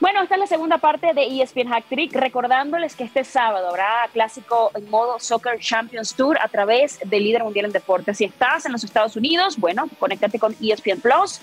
[0.00, 4.08] Bueno, esta es la segunda parte de ESPN Hack Trick, recordándoles que este sábado habrá
[4.12, 8.18] clásico en modo Soccer Champions Tour a través del líder mundial en deportes.
[8.18, 11.40] Si estás en los Estados Unidos, bueno, conéctate con ESPN Plus.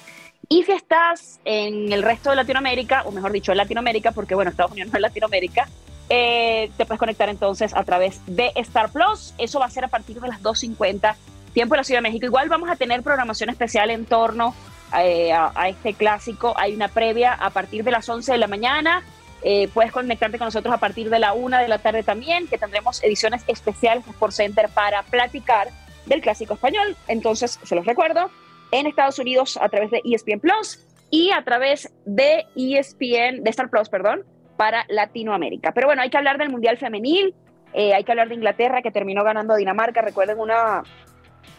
[0.48, 4.72] Y si estás en el resto de Latinoamérica, o mejor dicho, Latinoamérica, porque bueno, Estados
[4.72, 5.68] Unidos no es Latinoamérica,
[6.10, 9.34] eh, te puedes conectar entonces a través de Star Plus.
[9.38, 11.16] Eso va a ser a partir de las 2.50
[11.60, 12.26] tiempo de la Ciudad de México.
[12.26, 14.56] Igual vamos a tener programación especial en torno
[14.98, 16.54] eh, a, este clásico.
[16.56, 19.04] Hay una previa a partir de las 11 de la mañana.
[19.44, 22.58] Eh, puedes conectarte con nosotros a partir de la 1 de la tarde también, que
[22.58, 25.68] tendremos ediciones especiales de Sport Center para platicar
[26.06, 26.96] del clásico español.
[27.10, 28.32] Entonces, se los recuerdo,
[28.72, 33.70] en Estados Unidos a través de ESPN Plus y a través de ESPN, de Star
[33.70, 34.24] Plus, perdón,
[34.56, 35.74] para Latinoamérica.
[35.74, 37.36] Pero bueno, hay que hablar del Mundial Femenil,
[37.74, 40.02] eh, hay que hablar de Inglaterra, que terminó ganando a Dinamarca.
[40.02, 40.84] Recuerden una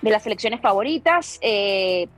[0.02, 1.38] de las selecciones favoritas.
[1.42, 2.08] Eh,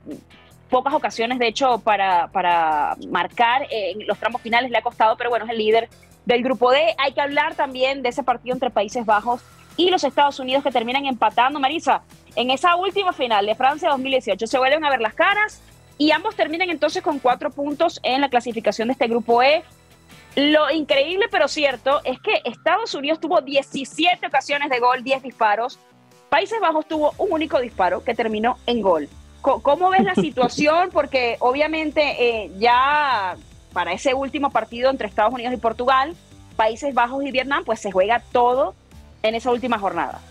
[0.69, 5.29] pocas ocasiones, de hecho, para, para marcar en los tramos finales le ha costado, pero
[5.29, 5.89] bueno, es el líder
[6.25, 6.95] del grupo D.
[6.97, 9.41] Hay que hablar también de ese partido entre Países Bajos
[9.77, 12.01] y los Estados Unidos que terminan empatando, Marisa.
[12.35, 15.61] En esa última final de Francia 2018 se vuelven a ver las caras
[15.97, 19.63] y ambos terminan entonces con cuatro puntos en la clasificación de este grupo E.
[20.35, 25.79] Lo increíble pero cierto es que Estados Unidos tuvo 17 ocasiones de gol, 10 disparos.
[26.33, 29.07] Países Bajos tuvo un único disparo que terminó en gol.
[29.41, 30.89] ¿Cómo ves la situación?
[30.91, 33.37] Porque obviamente eh, ya
[33.71, 36.15] para ese último partido entre Estados Unidos y Portugal,
[36.55, 38.73] Países Bajos y Vietnam, pues se juega todo
[39.21, 40.21] en esa última jornada.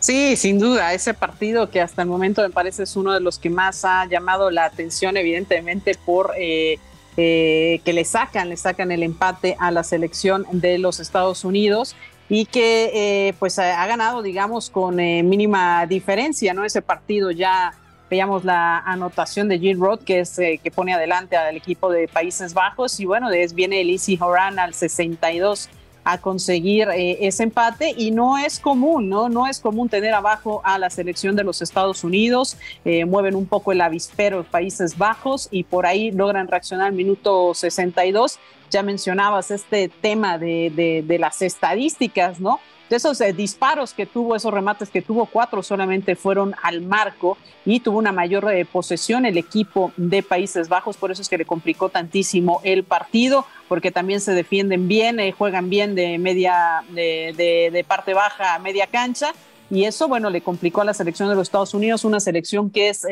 [0.00, 3.38] Sí, sin duda, ese partido que hasta el momento me parece es uno de los
[3.38, 6.80] que más ha llamado la atención, evidentemente, por eh,
[7.16, 11.94] eh, que le sacan, le sacan el empate a la selección de los Estados Unidos
[12.28, 16.64] y que pues ha ganado, digamos, con mínima diferencia, ¿no?
[16.64, 17.74] Ese partido ya
[18.10, 22.08] veíamos la anotación de Jill Roth, que es eh, que pone adelante al equipo de
[22.08, 25.68] Países Bajos, y bueno, de, viene Elise Horan al 62
[26.04, 29.28] a conseguir eh, ese empate y no es común, ¿no?
[29.28, 33.46] No es común tener abajo a la selección de los Estados Unidos, eh, mueven un
[33.46, 38.38] poco el avispero Países Bajos y por ahí logran reaccionar al minuto 62.
[38.70, 42.60] Ya mencionabas este tema de, de las estadísticas, ¿no?
[42.88, 47.38] De esos eh, disparos que tuvo, esos remates que tuvo, cuatro solamente fueron al marco
[47.64, 51.38] y tuvo una mayor eh, posesión el equipo de Países Bajos, por eso es que
[51.38, 56.84] le complicó tantísimo el partido, porque también se defienden bien, eh, juegan bien de media,
[56.90, 59.32] de, de parte baja a media cancha
[59.70, 62.90] y eso, bueno, le complicó a la selección de los Estados Unidos, una selección que
[62.90, 63.06] es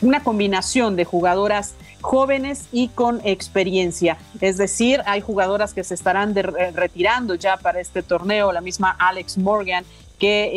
[0.00, 4.16] una combinación de jugadoras jóvenes y con experiencia.
[4.40, 9.38] Es decir, hay jugadoras que se estarán retirando ya para este torneo, la misma Alex
[9.38, 9.84] Morgan,
[10.18, 10.50] que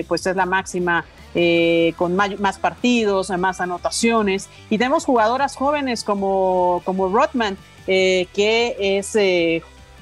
[0.00, 4.48] eh, pues es la máxima eh, con más partidos, más anotaciones.
[4.70, 7.56] Y tenemos jugadoras jóvenes como, como Rodman,
[7.86, 9.16] eh, que es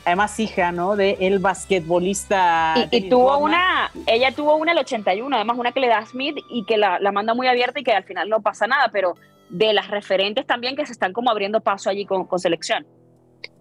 [0.06, 0.96] además hija, ¿no?
[0.96, 2.88] De el basquetbolista.
[2.92, 6.64] Y, tuvo una, ella tuvo una el 81, además una que le da Smith y
[6.64, 9.14] que la, la, manda muy abierta y que al final no pasa nada, pero
[9.50, 12.86] de las referentes también que se están como abriendo paso allí con, con selección.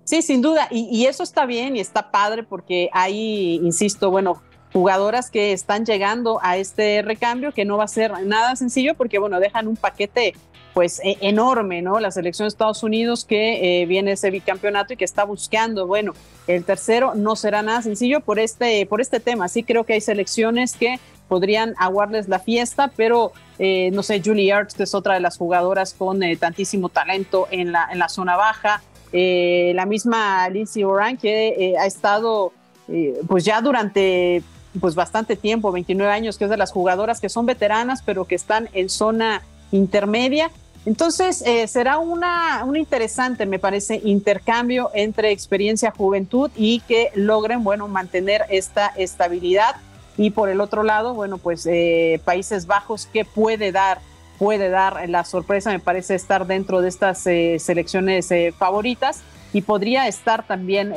[0.04, 4.44] Sí, sin duda, y, y, eso está bien y está padre porque hay, insisto, bueno,
[4.72, 9.18] jugadoras que están llegando a este recambio que no va a ser nada sencillo porque,
[9.18, 10.36] bueno, dejan un paquete
[10.76, 12.02] pues e, enorme, ¿no?
[12.02, 16.14] La selección de Estados Unidos que eh, viene ese bicampeonato y que está buscando, bueno,
[16.48, 19.48] el tercero no será nada sencillo por este, por este tema.
[19.48, 24.54] Sí creo que hay selecciones que podrían aguarles la fiesta, pero eh, no sé, Julie
[24.76, 28.36] que es otra de las jugadoras con eh, tantísimo talento en la, en la zona
[28.36, 28.84] baja,
[29.14, 32.52] la misma Lindsay Oran, que ha estado
[33.30, 34.44] pues ya durante
[34.82, 38.36] pues bastante tiempo, 29 años, que es de las jugadoras que son veteranas, pero que
[38.36, 40.52] están en zona intermedia
[40.86, 47.64] entonces, eh, será una, un interesante, me parece, intercambio entre experiencia, juventud y que logren,
[47.64, 49.76] bueno, mantener esta estabilidad.
[50.16, 54.00] Y por el otro lado, bueno, pues eh, Países Bajos, ¿qué puede dar?
[54.38, 59.22] Puede dar la sorpresa, me parece, estar dentro de estas eh, selecciones favoritas
[59.54, 60.90] y podría estar también,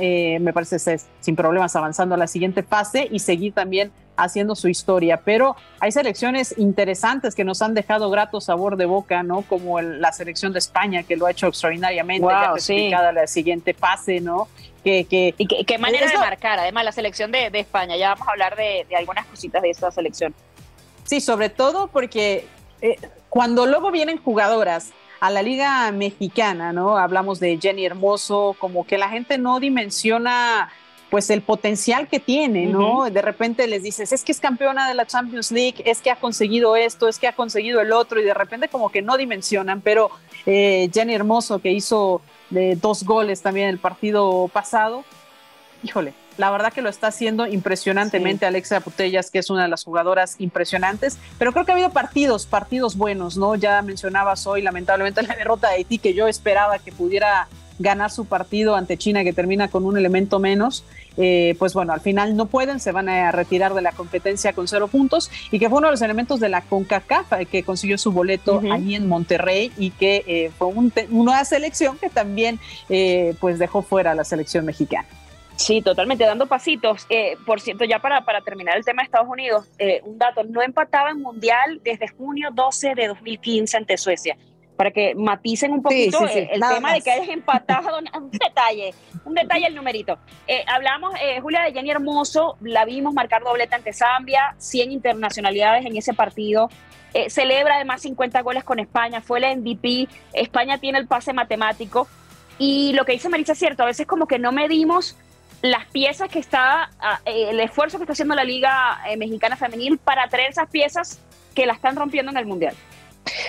[0.42, 5.22] me parece, sin problemas avanzando a la siguiente fase y seguir también haciendo su historia.
[5.24, 9.42] Pero hay selecciones interesantes que nos han dejado grato sabor de boca, ¿no?
[9.42, 14.20] Como la selección de España, que lo ha hecho extraordinariamente, ya clasificada la siguiente fase,
[14.20, 14.48] ¿no?
[14.84, 17.96] Que, que, y qué manera de marcar, además, la selección de, España.
[17.96, 20.34] Ya vamos a hablar de, algunas cositas de esta selección.
[21.04, 22.46] Sí, sobre todo porque
[22.80, 22.96] eh,
[23.28, 26.96] cuando luego vienen jugadoras a la liga mexicana, ¿no?
[26.96, 30.70] Hablamos de Jenny Hermoso, como que la gente no dimensiona
[31.10, 33.08] pues el potencial que tiene, ¿no?
[33.10, 36.16] De repente les dices, es que es campeona de la Champions League, es que ha
[36.16, 39.80] conseguido esto, es que ha conseguido el otro, y de repente como que no dimensionan,
[39.80, 40.10] pero
[40.44, 45.04] eh, Jenny Hermoso, que hizo de dos goles también el partido pasado,
[45.82, 49.84] híjole, la verdad que lo está haciendo impresionantemente Alexa Putellas, que es una de las
[49.84, 53.56] jugadoras impresionantes, pero creo que ha habido partidos, partidos buenos, ¿no?
[53.56, 58.24] Ya mencionabas hoy lamentablemente la derrota de Haití, que yo esperaba que pudiera ganar su
[58.24, 60.84] partido ante China que termina con un elemento menos,
[61.18, 64.68] eh, pues bueno, al final no pueden, se van a retirar de la competencia con
[64.68, 67.98] cero puntos y que fue uno de los elementos de la CONCACAF eh, que consiguió
[67.98, 70.68] su boleto allí en Monterrey y que eh, fue
[71.10, 72.60] una selección que también
[73.40, 75.06] pues dejó fuera a la selección mexicana.
[75.56, 77.06] Sí, totalmente, dando pasitos.
[77.44, 79.66] por cierto, ya para, para terminar el tema de Estados Unidos,
[80.04, 84.36] un dato, no empataba en Mundial desde junio 12 de 2015 ante Suecia
[84.78, 87.98] para que maticen un poquito el tema de que hayas empatado.
[87.98, 90.18] un detalle, un detalle el numerito.
[90.46, 95.84] Eh, hablamos, eh, Julia, de Jenny Hermoso, la vimos marcar doblete ante Zambia, 100 internacionalidades
[95.84, 96.70] en ese partido.
[97.12, 100.06] Eh, celebra además 50 goles con España, fue la MVP.
[100.32, 102.06] España tiene el pase matemático.
[102.56, 105.16] Y lo que dice Marisa es cierto, a veces como que no medimos
[105.60, 110.28] las piezas que está, ah, el esfuerzo que está haciendo la Liga Mexicana Femenil para
[110.28, 111.18] traer esas piezas
[111.52, 112.76] que la están rompiendo en el Mundial.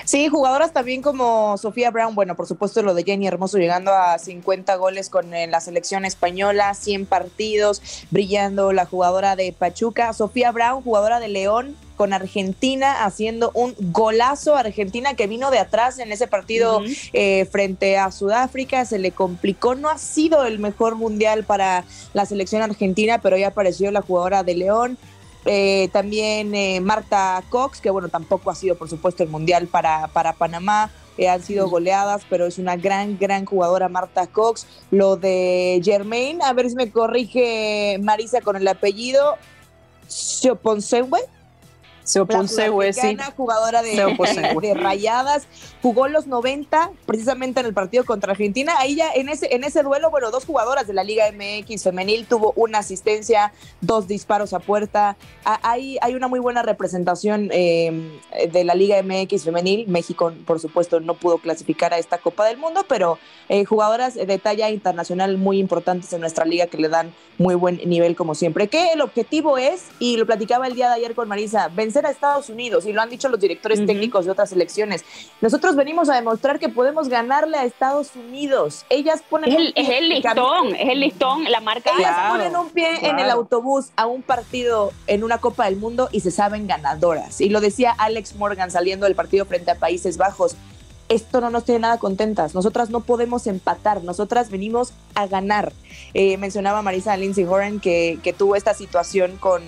[0.05, 4.17] Sí, jugadoras también como Sofía Brown, bueno, por supuesto lo de Jenny Hermoso llegando a
[4.17, 10.51] 50 goles con eh, la selección española, 100 partidos, brillando la jugadora de Pachuca, Sofía
[10.51, 14.55] Brown, jugadora de León, con Argentina haciendo un golazo.
[14.55, 19.75] Argentina que vino de atrás en ese partido eh, frente a Sudáfrica, se le complicó,
[19.75, 24.43] no ha sido el mejor mundial para la selección argentina, pero ya apareció la jugadora
[24.43, 24.97] de León,
[25.45, 30.07] eh, también eh, Marta Cox, que bueno, tampoco ha sido por supuesto el mundial para,
[30.07, 30.91] para Panamá.
[31.17, 34.65] Eh, han sido goleadas, pero es una gran, gran jugadora Marta Cox.
[34.89, 39.35] Lo de Germain, a ver si me corrige Marisa con el apellido.
[42.13, 42.91] Poncewe.
[43.15, 43.95] la jugadora de,
[44.61, 45.47] de, rayadas,
[45.81, 48.73] jugó los 90 precisamente en el partido contra Argentina.
[48.79, 52.25] Ahí ya en ese, en ese duelo, bueno, dos jugadoras de la Liga MX femenil
[52.25, 55.17] tuvo una asistencia, dos disparos a puerta.
[55.43, 58.11] Hay, hay una muy buena representación em,
[58.51, 59.87] de la Liga MX femenil.
[59.87, 64.39] México, por supuesto, no pudo clasificar a esta Copa del Mundo, pero eh, jugadoras de
[64.39, 68.67] talla internacional muy importantes en nuestra liga que le dan muy buen nivel como siempre.
[68.67, 72.11] Que el objetivo es, y lo platicaba el día de ayer con Marisa, vencer a
[72.11, 75.03] Estados Unidos, y lo han dicho los directores técnicos de otras selecciones.
[75.41, 78.85] Nosotros venimos a demostrar que podemos ganarle a Estados Unidos.
[78.89, 79.51] Ellas ponen...
[79.51, 81.91] Es el, es el listón, es el listón, la marca.
[81.97, 86.09] Ellas ponen un pie en el autobús a un partido en una Copa del Mundo
[86.11, 87.41] y se saben ganadoras.
[87.41, 90.55] Y lo decía Alex Morgan saliendo del partido frente a Países Bajos
[91.09, 92.55] esto no nos tiene nada contentas.
[92.55, 95.73] Nosotras no podemos empatar, nosotras venimos a ganar.
[96.13, 99.63] Eh, mencionaba Marisa Lindsay Horan que, que tuvo esta situación con,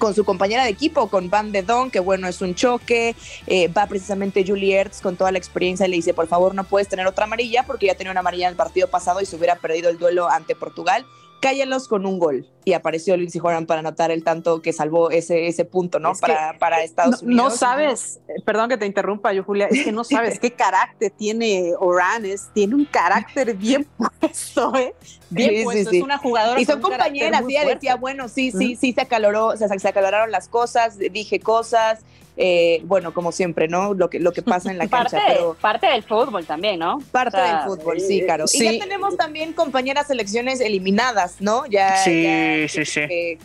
[0.00, 3.14] con su compañera de equipo, con Van de Don, que bueno, es un choque.
[3.46, 6.64] Eh, va precisamente Julie Ertz con toda la experiencia y le dice, por favor, no
[6.64, 9.36] puedes tener otra amarilla porque ya tenía una amarilla en el partido pasado y se
[9.36, 11.04] hubiera perdido el duelo ante Portugal
[11.40, 12.46] cállalos con un gol.
[12.64, 16.12] Y apareció Lindsey Horan para anotar el tanto que salvó ese, ese punto, ¿no?
[16.20, 17.44] para, para Estados Unidos.
[17.44, 21.72] No sabes, perdón que te interrumpa yo, Julia, es que no sabes qué carácter tiene
[21.78, 23.86] Oranes, tiene un carácter bien
[24.20, 24.94] puesto, ¿eh?
[25.30, 26.60] Bien puesto, es una jugadora.
[26.60, 30.30] Y son compañeras, y ella decía, bueno, sí, sí, sí, se acaloró, se, se acaloraron
[30.30, 32.00] las cosas, dije cosas,
[32.42, 33.92] eh, bueno, como siempre, ¿no?
[33.92, 35.34] Lo que, lo que pasa en la parte, cancha.
[35.34, 36.98] Pero parte del fútbol también, ¿no?
[37.12, 38.46] Parte del fútbol, sí, claro.
[38.50, 41.66] Y ya tenemos también compañeras selecciones eliminadas, ¿no?
[41.66, 43.00] Ya, sí, sí, sí.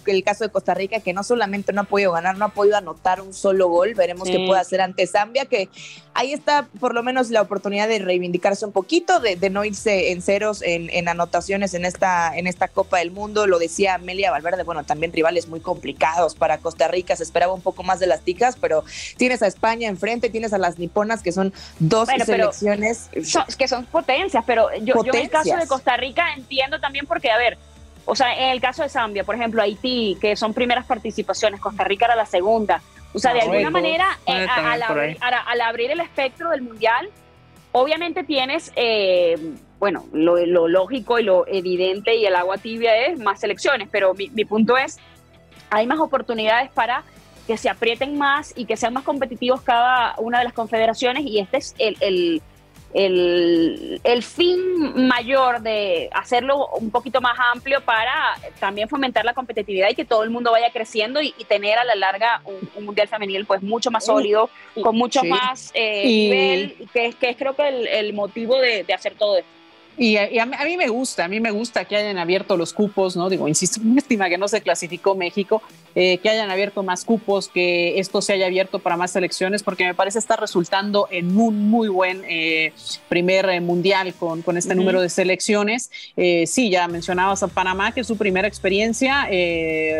[0.06, 2.78] el caso de Costa Rica, que no solamente no ha podido ganar, no ha podido
[2.78, 3.96] anotar un solo gol.
[3.96, 5.68] Veremos qué puede hacer ante Zambia, que
[6.14, 10.22] ahí está por lo menos la oportunidad de reivindicarse un poquito, de, no irse en
[10.22, 13.46] ceros en, anotaciones en esta, en esta Copa del Mundo.
[13.46, 17.18] Lo decía Amelia Valverde, bueno, también rivales muy complicados para Costa Rica.
[17.18, 18.85] Se esperaba un poco más de las ticas, pero
[19.18, 23.10] tienes a España enfrente, tienes a las niponas, que son dos selecciones.
[23.58, 27.30] que son potencias, pero yo, yo en el caso de Costa Rica entiendo también porque,
[27.32, 27.58] a ver,
[28.06, 31.84] o sea, en el caso de Zambia, por ejemplo, Haití, que son primeras participaciones, Costa
[31.84, 32.82] Rica era la segunda.
[33.14, 37.10] O sea, de alguna manera, eh, al, abrir, el espectro del Mundial,
[37.72, 43.40] obviamente tienes, eh, bueno, lo, lógico y lo evidente y el agua tibia es más
[43.40, 45.00] selecciones, pero mi, mi punto es,
[45.70, 47.04] hay más oportunidades para
[47.48, 51.40] que se aprieten más y que sean más competitivos cada una de las confederaciones y
[51.40, 52.42] este es el, el,
[52.94, 59.90] el, el fin mayor de hacerlo un poquito más amplio para también fomentar la competitividad
[59.90, 63.46] y que todo el mundo vaya creciendo y, tener a la larga un, mundial femenil
[63.46, 64.50] pues mucho más sólido,
[64.82, 68.94] con mucho más eh, nivel, que, que es creo que el, el motivo de, de
[68.94, 69.50] hacer todo esto.
[69.98, 73.30] Y, a, mí me gusta, a mí me gusta que hayan abierto los cupos, ¿no?
[73.30, 75.62] Digo, insisto, una estima que no se clasificó México,
[75.96, 79.86] eh, que hayan abierto más cupos, que esto se haya abierto para más selecciones, porque
[79.86, 82.74] me parece estar resultando en un muy buen eh,
[83.08, 85.90] primer eh, mundial con, con este número de selecciones.
[86.46, 89.28] sí, ya mencionabas a Panamá, que su primera experiencia,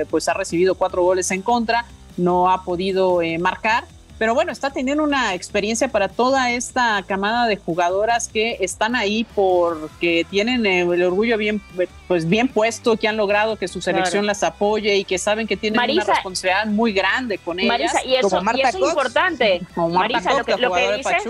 [0.10, 1.86] pues ha recibido cuatro goles en contra,
[2.18, 3.86] no ha podido marcar
[4.18, 9.26] pero bueno, está teniendo una experiencia para toda esta camada de jugadoras que están ahí
[9.36, 11.62] porque tienen el orgullo bien,
[12.08, 15.58] pues bien puesto, que han logrado que su selección las apoye y que saben que
[15.58, 17.78] tienen una responsabilidad muy grande con ellas.
[17.78, 19.62] Marisa, y eso, como Marta es importante.
[19.76, 21.24] Marisa, lo que, lo que dices,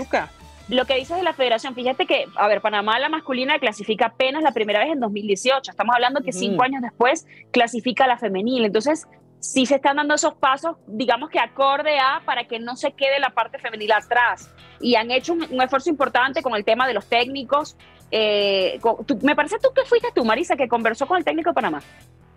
[0.68, 4.42] lo que dices de la federación, fíjate que, a ver, Panamá la masculina clasifica apenas
[4.42, 5.70] la primera vez en 2018.
[5.70, 8.64] Estamos hablando que cinco años después clasifica la femenil.
[8.64, 9.06] Entonces,
[9.52, 13.18] sí se están dando esos pasos, digamos que acorde a, para que no se quede
[13.20, 14.50] la parte femenil atrás.
[14.80, 17.76] Y han hecho un, esfuerzo importante con el tema de los técnicos.
[18.10, 18.78] Eh,
[19.22, 21.82] me parece tú que fuiste tú, Marisa, que conversó con el técnico de Panamá.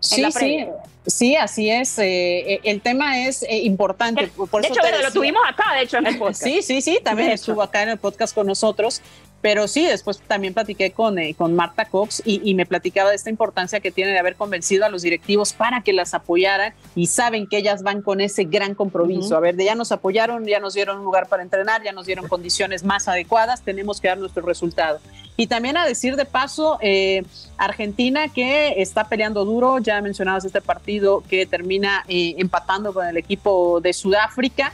[0.00, 0.66] Sí, sí,
[1.06, 1.98] sí, así es.
[1.98, 4.22] Eh, eh, el tema es importante.
[4.22, 6.42] de hecho, lo tuvimos acá, de hecho, en el podcast.
[6.42, 9.02] Sí, sí, sí, también estuvo acá en el podcast con nosotros.
[9.40, 13.30] Pero sí, después también platiqué con, eh, con Marta Cox y, me platicaba de esta
[13.30, 17.46] importancia que tiene de haber convencido a los directivos para que las apoyaran y saben
[17.46, 19.36] que ellas van con ese gran compromiso.
[19.36, 22.28] A ver, ya nos apoyaron, ya nos dieron un lugar para entrenar, ya nos dieron
[22.28, 25.00] condiciones más adecuadas, tenemos que dar nuestro resultado.
[25.36, 27.22] Y también a decir de paso, eh,
[27.56, 33.16] Argentina que está peleando duro, ya mencionabas este partido que termina eh, empatando con el
[33.16, 34.72] equipo de Sudáfrica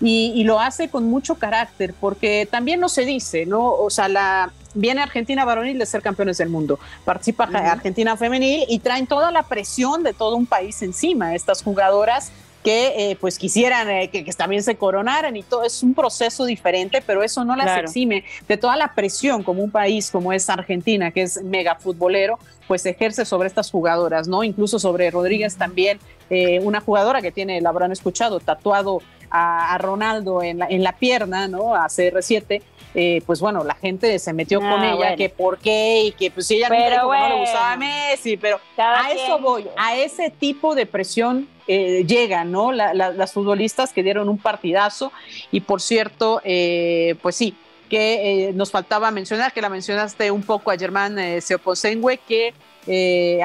[0.00, 3.72] y, lo hace con mucho carácter, porque también no se dice, ¿no?
[3.72, 8.78] O sea, la, viene Argentina varonil de ser campeones del mundo, participa Argentina femenil y
[8.78, 12.30] traen toda la presión de todo un país encima, estas jugadoras
[12.66, 17.00] que eh, pues quisieran eh, que, también se coronaran y todo es un proceso diferente,
[17.00, 21.12] pero eso no las exime de toda la presión como un país como es Argentina,
[21.12, 24.42] que es mega futbolero, pues ejerce sobre estas jugadoras, ¿no?
[24.42, 29.00] Incluso sobre Rodríguez también, eh, una jugadora que tiene, la habrán escuchado, tatuado
[29.30, 31.74] a, Ronaldo en la, en la pierna, ¿no?
[31.74, 32.62] A CR7,
[32.98, 36.30] eh, pues bueno, la gente se metió con ah, ella, que por qué, y que
[36.30, 40.86] pues ella no le gustaba a Messi, pero a eso voy, a ese tipo de
[40.86, 42.72] presión eh, llegan, ¿no?
[42.72, 45.12] las futbolistas que dieron un partidazo,
[45.52, 47.54] y por cierto, eh, pues sí,
[47.90, 52.54] que nos faltaba mencionar, que la mencionaste un poco a Germán Seoposengue, que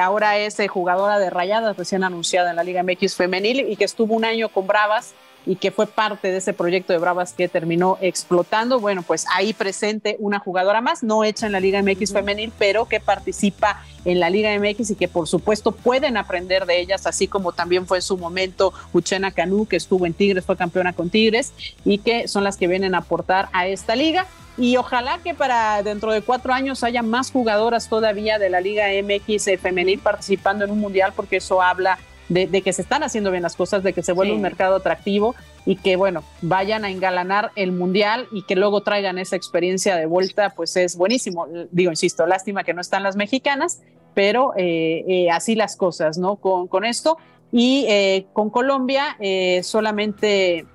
[0.00, 4.14] ahora es jugadora de rayadas recién anunciada en la Liga MX femenil y que estuvo
[4.14, 5.12] un año con Bravas
[5.46, 8.80] y que fue parte de ese proyecto de Bravas que terminó explotando.
[8.80, 12.86] Bueno, pues ahí presente una jugadora más, no hecha en la Liga MX femenil, pero
[12.86, 17.28] que participa en la Liga MX y que por supuesto pueden aprender de ellas, así
[17.28, 21.10] como también fue en su momento Uchena Canú, que estuvo en Tigres, fue campeona con
[21.10, 21.52] Tigres,
[21.84, 24.26] y que son las que vienen a aportar a esta liga.
[24.58, 28.84] Y ojalá que para dentro de cuatro años haya más jugadoras todavía de la Liga
[29.02, 31.98] MX femenil participando en un mundial, porque eso habla
[32.28, 35.34] de, que se están haciendo bien las cosas, de que se vuelve un mercado atractivo
[35.66, 40.06] y que, bueno, vayan a engalanar el mundial y que luego traigan esa experiencia de
[40.06, 41.46] vuelta, pues es buenísimo.
[41.70, 43.80] Digo, insisto, lástima que no están las mexicanas,
[44.14, 46.36] pero eh, eh, así las cosas, ¿no?
[46.36, 47.18] Con, con esto.
[47.52, 49.16] Y eh, con Colombia,
[49.62, 50.66] solamente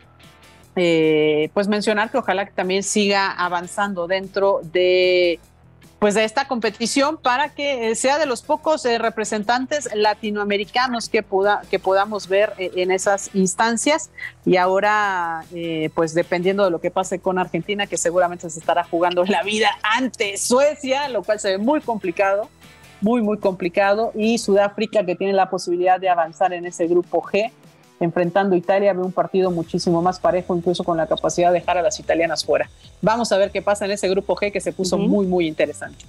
[0.75, 5.39] pues mencionar que ojalá que también siga avanzando dentro de
[5.99, 11.23] pues de esta competición para que eh, sea de los pocos eh, representantes latinoamericanos que,
[11.23, 14.11] pueda, que podamos ver eh, en esas instancias.
[14.45, 15.43] Y ahora
[15.93, 19.69] pues dependiendo de lo que pase con Argentina que seguramente se estará jugando la vida
[19.83, 22.49] ante Suecia lo cual se ve muy complicado
[23.01, 24.11] muy muy complicado.
[24.15, 27.51] Y Sudáfrica que tiene la posibilidad de avanzar en ese grupo G
[27.99, 31.77] enfrentando a Italia, ve un partido muchísimo más parejo, incluso con la capacidad de dejar
[31.77, 32.69] a las italianas fuera.
[33.01, 36.05] Vamos a ver qué pasa en ese grupo G que se puso muy, muy interesante.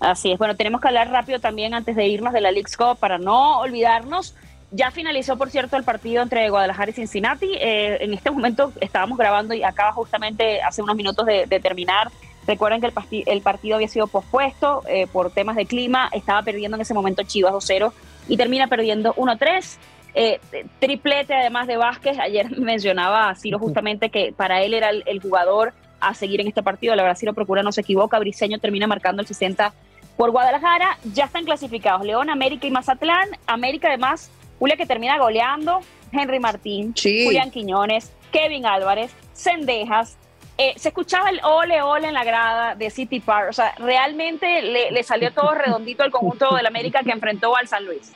[0.00, 0.38] Así es.
[0.38, 3.60] Bueno, tenemos que hablar rápido también antes de irnos de la League's Cup para no
[3.60, 4.34] olvidarnos.
[4.72, 7.48] Ya finalizó, por cierto, el partido entre Guadalajara y Cincinnati.
[7.54, 12.10] Eh, en este momento estábamos grabando y acaba justamente hace unos minutos de, terminar.
[12.46, 16.08] Recuerden que el, el, partido había sido pospuesto eh, por temas de clima.
[16.12, 17.92] Estaba perdiendo en ese momento Chivas 2-0
[18.28, 19.78] y termina perdiendo 1-3.
[20.18, 20.40] Eh,
[20.78, 22.18] triplete además de Vázquez.
[22.18, 26.62] Ayer mencionaba a Ciro justamente que para él era el, jugador a seguir en este
[26.62, 26.96] partido.
[26.96, 28.18] La verdad, Ciro Procura no se equivoca.
[28.18, 29.74] Briseño termina marcando el 60
[30.16, 30.98] por Guadalajara.
[31.12, 33.28] Ya están clasificados León, América y Mazatlán.
[33.46, 35.80] América además, Julia que termina goleando.
[36.12, 40.16] Henry Martín, Julián Quiñones, Kevin Álvarez, Cendejas,
[40.56, 43.50] eh, se escuchaba el ole ole en la grada de City Park.
[43.50, 47.68] O sea, realmente le, le salió todo redondito al conjunto del América que enfrentó al
[47.68, 48.12] San Luis.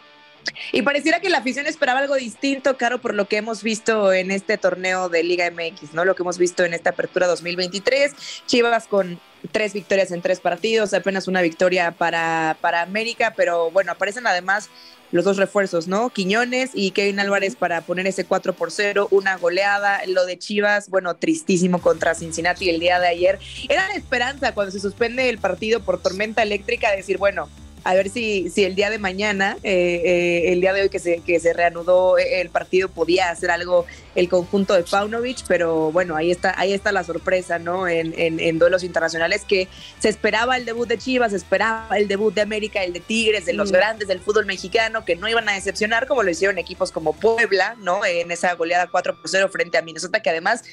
[0.73, 4.31] Y pareciera que la afición esperaba algo distinto, Caro, por lo que hemos visto en
[4.31, 6.05] este torneo de Liga MX, ¿no?
[6.05, 8.13] Lo que hemos visto en esta apertura 2023.
[8.47, 9.21] Chivas con
[9.53, 14.69] tres victorias en tres partidos, apenas una victoria para, para América, pero bueno, aparecen además
[15.13, 16.11] los dos refuerzos, ¿no?
[16.11, 20.03] Quiñones y Kevin Álvarez para poner ese 4 por 0, una goleada.
[20.07, 23.39] Lo de Chivas, bueno, tristísimo contra Cincinnati el día de ayer.
[23.69, 27.49] Era la esperanza cuando se suspende el partido por tormenta eléctrica, decir, bueno,
[27.85, 30.99] a ver si, si el día de mañana, eh, eh, el día de hoy que
[30.99, 36.17] se, que se reanudó el partido, podía hacer algo el conjunto de Paunovic, pero bueno,
[36.17, 37.89] ahí está, ahí está la sorpresa, ¿no?
[37.89, 39.69] En, en, duelos internacionales que
[39.99, 43.47] se esperaba el debut de Chivas, se esperaba el debut de América, el de Tigres,
[43.47, 46.91] de los grandes del fútbol mexicano, que no iban a decepcionar como lo hicieron equipos
[46.93, 48.05] como Puebla, ¿no?
[48.05, 50.65] En esa goleada 4 por 0 frente a Minnesota, que además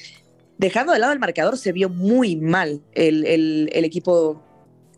[0.58, 4.42] dejando de lado el marcador, se vio muy mal el, el, el, equipo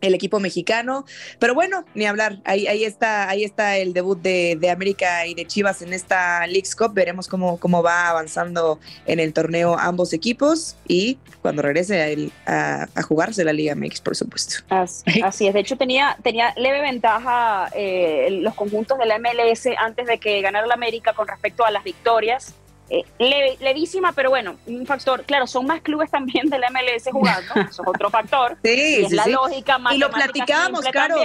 [0.01, 1.05] el equipo mexicano.
[1.39, 2.39] Pero bueno, ni hablar.
[2.45, 6.77] Ahí, ahí está, ahí está el debut de, América y de Chivas en esta League's
[6.77, 6.95] Cup.
[6.95, 13.03] Veremos cómo, cómo va avanzando en el torneo ambos equipos y cuando regrese a, a,
[13.03, 14.65] jugarse la Liga MX, por supuesto.
[14.71, 15.55] Así, es.
[15.55, 20.41] De hecho, tenía, tenía leve ventaja eh, los conjuntos de la MLS antes de que
[20.41, 22.55] ganara la América con respecto a las victorias.
[22.91, 27.83] Eh, levísima, pero bueno, un factor, claro, son más clubes también del MLS jugando, eso
[27.83, 28.59] es otro factor.
[28.65, 29.95] Sí, es la lógica más.
[29.95, 31.17] Y lo platicábamos, claro.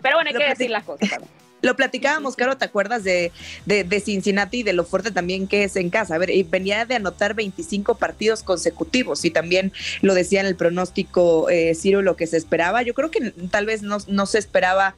[0.00, 1.10] pero bueno, hay que decir las cosas.
[1.62, 3.30] Lo platicábamos, Caro, ¿te acuerdas de,
[3.66, 6.16] de, Cincinnati y de lo fuerte también que es en casa?
[6.16, 11.48] A ver, venía de anotar 25 partidos consecutivos y también lo decía en el pronóstico
[11.50, 12.82] eh, Ciro lo que se esperaba.
[12.82, 14.96] Yo creo que tal vez no, no se esperaba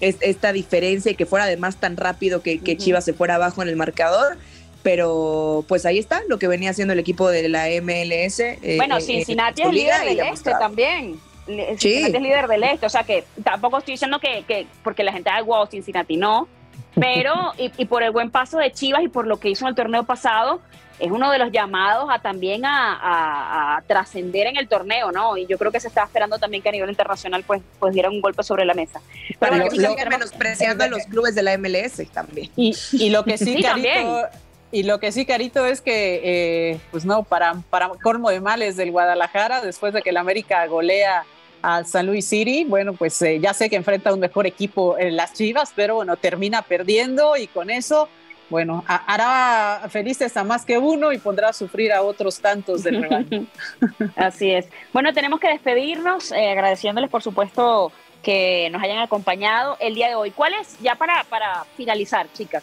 [0.00, 3.68] esta diferencia y que fuera además tan rápido que, que Chivas se fuera abajo en
[3.68, 4.38] el marcador
[4.86, 8.38] pero pues ahí está lo que venía haciendo el equipo de la MLS.
[8.38, 11.18] Eh, bueno, eh, Cincinnati es líder del este también.
[11.44, 15.12] Cincinnati es líder del este, o sea que tampoco estoy diciendo que, que porque la
[15.12, 16.46] gente da wow, Cincinnati no,
[16.94, 19.74] pero y, por el buen paso de Chivas y por lo que hizo en el
[19.74, 20.60] torneo pasado,
[21.00, 25.36] es uno de los llamados a también a, trascender en el torneo, ¿no?
[25.36, 28.12] Y yo creo que se está esperando también que a nivel internacional pues, pues dieran
[28.12, 29.00] un golpe sobre la mesa.
[29.40, 32.52] Pero, bueno, menospreciando a los clubes de la MLS también.
[32.54, 34.28] Y, lo que sí, Carito,
[34.72, 38.76] Y lo que sí, Carito, es que, eh, pues no, para, para colmo de males
[38.76, 41.24] del Guadalajara, después de que el América golea
[41.62, 45.16] al San Luis City, bueno, pues eh, ya sé que enfrenta un mejor equipo en
[45.16, 48.08] las Chivas, pero bueno, termina perdiendo y con eso,
[48.50, 53.02] bueno, hará felices a más que uno y pondrá a sufrir a otros tantos del
[53.02, 53.46] rebaño.
[54.16, 54.68] Así es.
[54.92, 57.90] Bueno, tenemos que despedirnos, eh, agradeciéndoles, por supuesto,
[58.22, 60.30] que nos hayan acompañado el día de hoy.
[60.30, 62.62] ¿Cuál es, ya para, para finalizar, chicas,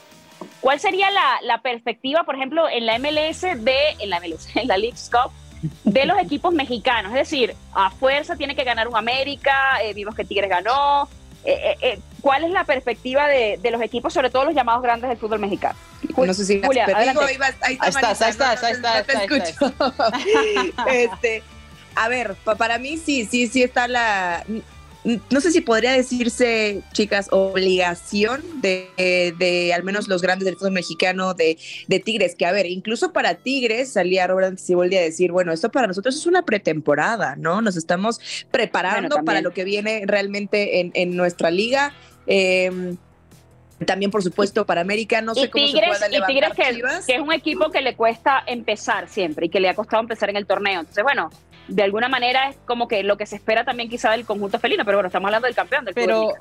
[0.64, 4.68] cuál sería la, la perspectiva, por ejemplo, en la MLS de, en la MLS, en
[4.68, 5.32] la League Cup,
[5.84, 7.12] de los equipos mexicanos?
[7.12, 9.54] Es decir, a fuerza tiene que ganar un América,
[9.84, 11.08] eh, vimos que Tigres ganó.
[11.46, 15.10] Eh, eh, ¿Cuál es la perspectiva de, de, los equipos, sobre todo los llamados grandes
[15.10, 15.78] del fútbol mexicano?
[16.16, 17.22] No sé si Julia, adelante.
[17.22, 18.52] Ahí, ahí, está, ahí está, ahí está,
[18.96, 19.74] ahí está, escucho.
[20.88, 21.44] este,
[21.96, 24.46] a ver, para mí sí, sí, sí está la
[25.04, 28.90] no sé si podría decirse, chicas, obligación de,
[29.38, 33.12] de, al menos los grandes del fútbol mexicano de, de, Tigres, que a ver, incluso
[33.12, 37.62] para Tigres salía Robert Siboldi a decir, bueno, esto para nosotros es una pretemporada, ¿no?
[37.62, 38.20] Nos estamos
[38.52, 41.94] preparando bueno, para lo que viene realmente en, en nuestra liga.
[42.26, 42.96] Eh,
[43.86, 47.16] también, por supuesto, para América, no sé cómo Tigres, se pueda Y Tigres, que, que,
[47.16, 50.38] es un equipo que le cuesta empezar siempre y que le ha costado empezar en
[50.38, 50.82] el torneo.
[50.82, 51.30] Entonces, bueno,
[51.68, 54.86] de alguna manera es como que lo que se espera también quizá del conjunto felino,
[54.86, 56.34] pero bueno, estamos hablando del campeón del pero,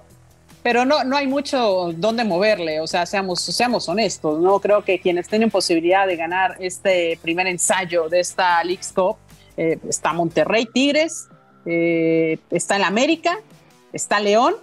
[0.62, 4.60] pero no, no hay mucho donde moverle, o sea, seamos, seamos honestos, ¿no?
[4.60, 9.16] Creo que quienes tienen posibilidad de ganar este primer ensayo de esta League Cup,
[9.56, 11.28] eh, está Monterrey Tigres,
[11.66, 13.38] eh, está el América,
[13.92, 14.54] está León,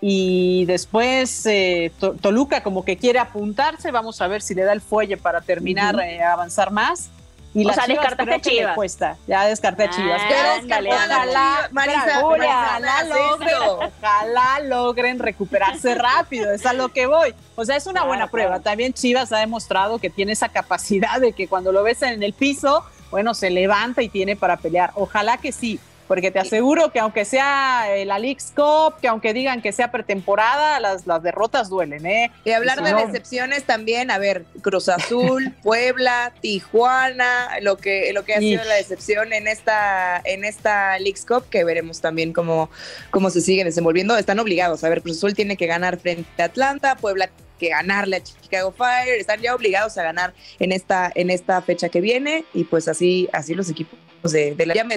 [0.00, 1.92] y después eh,
[2.22, 5.94] Toluca como que quiere apuntarse, vamos a ver si le da el fuelle para terminar,
[5.94, 6.06] uh -huh.
[6.06, 7.10] eh, avanzar más.
[7.52, 8.74] Y o sea, descartaste Chivas.
[8.74, 9.16] Cuesta.
[9.26, 10.22] Ya descarté ah, Chivas.
[10.28, 16.52] Pero ojalá, Marisa, ojalá, logren, ojalá logren recuperarse rápido.
[16.52, 17.34] Es a lo que voy.
[17.56, 18.60] O sea, es una claro, buena prueba.
[18.60, 22.34] También Chivas ha demostrado que tiene esa capacidad de que cuando lo ves en el
[22.34, 24.92] piso, bueno, se levanta y tiene para pelear.
[24.94, 25.80] Ojalá que sí
[26.10, 30.80] porque te aseguro que aunque sea la League Cup, que aunque digan que sea pretemporada,
[30.80, 32.32] las, las derrotas duelen, ¿eh?
[32.44, 33.06] Y hablar y si de no...
[33.06, 38.74] decepciones también, a ver, Cruz Azul, Puebla, Tijuana, lo que, lo que ha sido la
[38.74, 42.70] decepción en esta, en esta League Cup, que veremos también cómo,
[43.12, 44.16] cómo se siguen desenvolviendo.
[44.16, 47.30] Están obligados, a ver, Cruz Azul tiene que ganar frente a Atlanta, Puebla
[47.60, 51.88] que ganarle a Chicago Fire, están ya obligados a ganar en esta, en esta fecha
[51.88, 54.96] que viene, y pues así, así los equipos de, de la ya me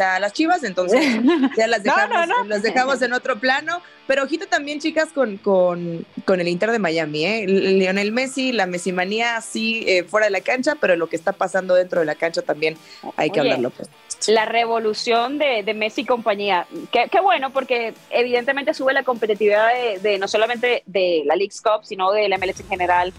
[0.00, 1.00] a las chivas, entonces
[1.56, 2.48] ya las dejamos, no, no, no.
[2.48, 3.82] las dejamos en otro plano.
[4.06, 7.46] Pero ojito también, chicas, con, con, con el Inter de Miami, ¿eh?
[7.46, 11.74] Lionel Messi, la Messimanía, sí, eh, fuera de la cancha, pero lo que está pasando
[11.74, 12.76] dentro de la cancha también
[13.16, 13.70] hay que Oye, hablarlo.
[13.70, 13.88] Pues.
[14.28, 16.66] La revolución de, de Messi y compañía.
[16.92, 21.54] Qué, qué, bueno, porque evidentemente sube la competitividad de, de no solamente de la League
[21.62, 23.12] Cup, sino de la MLS en general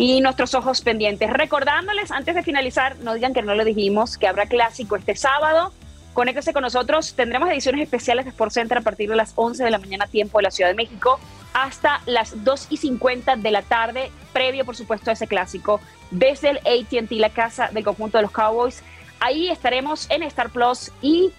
[0.00, 1.30] y nuestros ojos pendientes.
[1.30, 5.74] Recordándoles, antes de finalizar, no digan que no lo dijimos, que habrá clásico este sábado.
[6.12, 7.14] Conéctese con nosotros.
[7.14, 10.38] Tendremos ediciones especiales de Sport Center a partir de las 11 de la mañana, tiempo
[10.38, 11.20] de la Ciudad de México,
[11.52, 15.80] hasta las 2 y 50 de la tarde, previo, por supuesto, a ese clásico,
[16.10, 18.82] desde el ATT, la casa del conjunto de los Cowboys.
[19.20, 21.32] Ahí estaremos en Star Plus y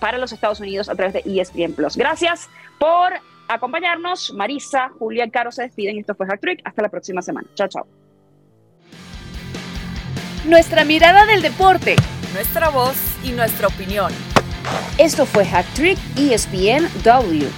[0.00, 1.96] para los Estados Unidos a través de ESPN Plus.
[1.96, 2.48] Gracias
[2.78, 3.12] por
[3.48, 4.32] acompañarnos.
[4.34, 5.98] Marisa, Julia y Caro se despiden.
[5.98, 6.60] Esto fue Hack Trick.
[6.64, 7.48] Hasta la próxima semana.
[7.54, 7.86] Chao, chao.
[10.44, 11.96] Nuestra mirada del deporte.
[12.34, 14.12] Nuestra voz y nuestra opinión.
[14.98, 17.48] Esto fue Hack Trick ESPN W.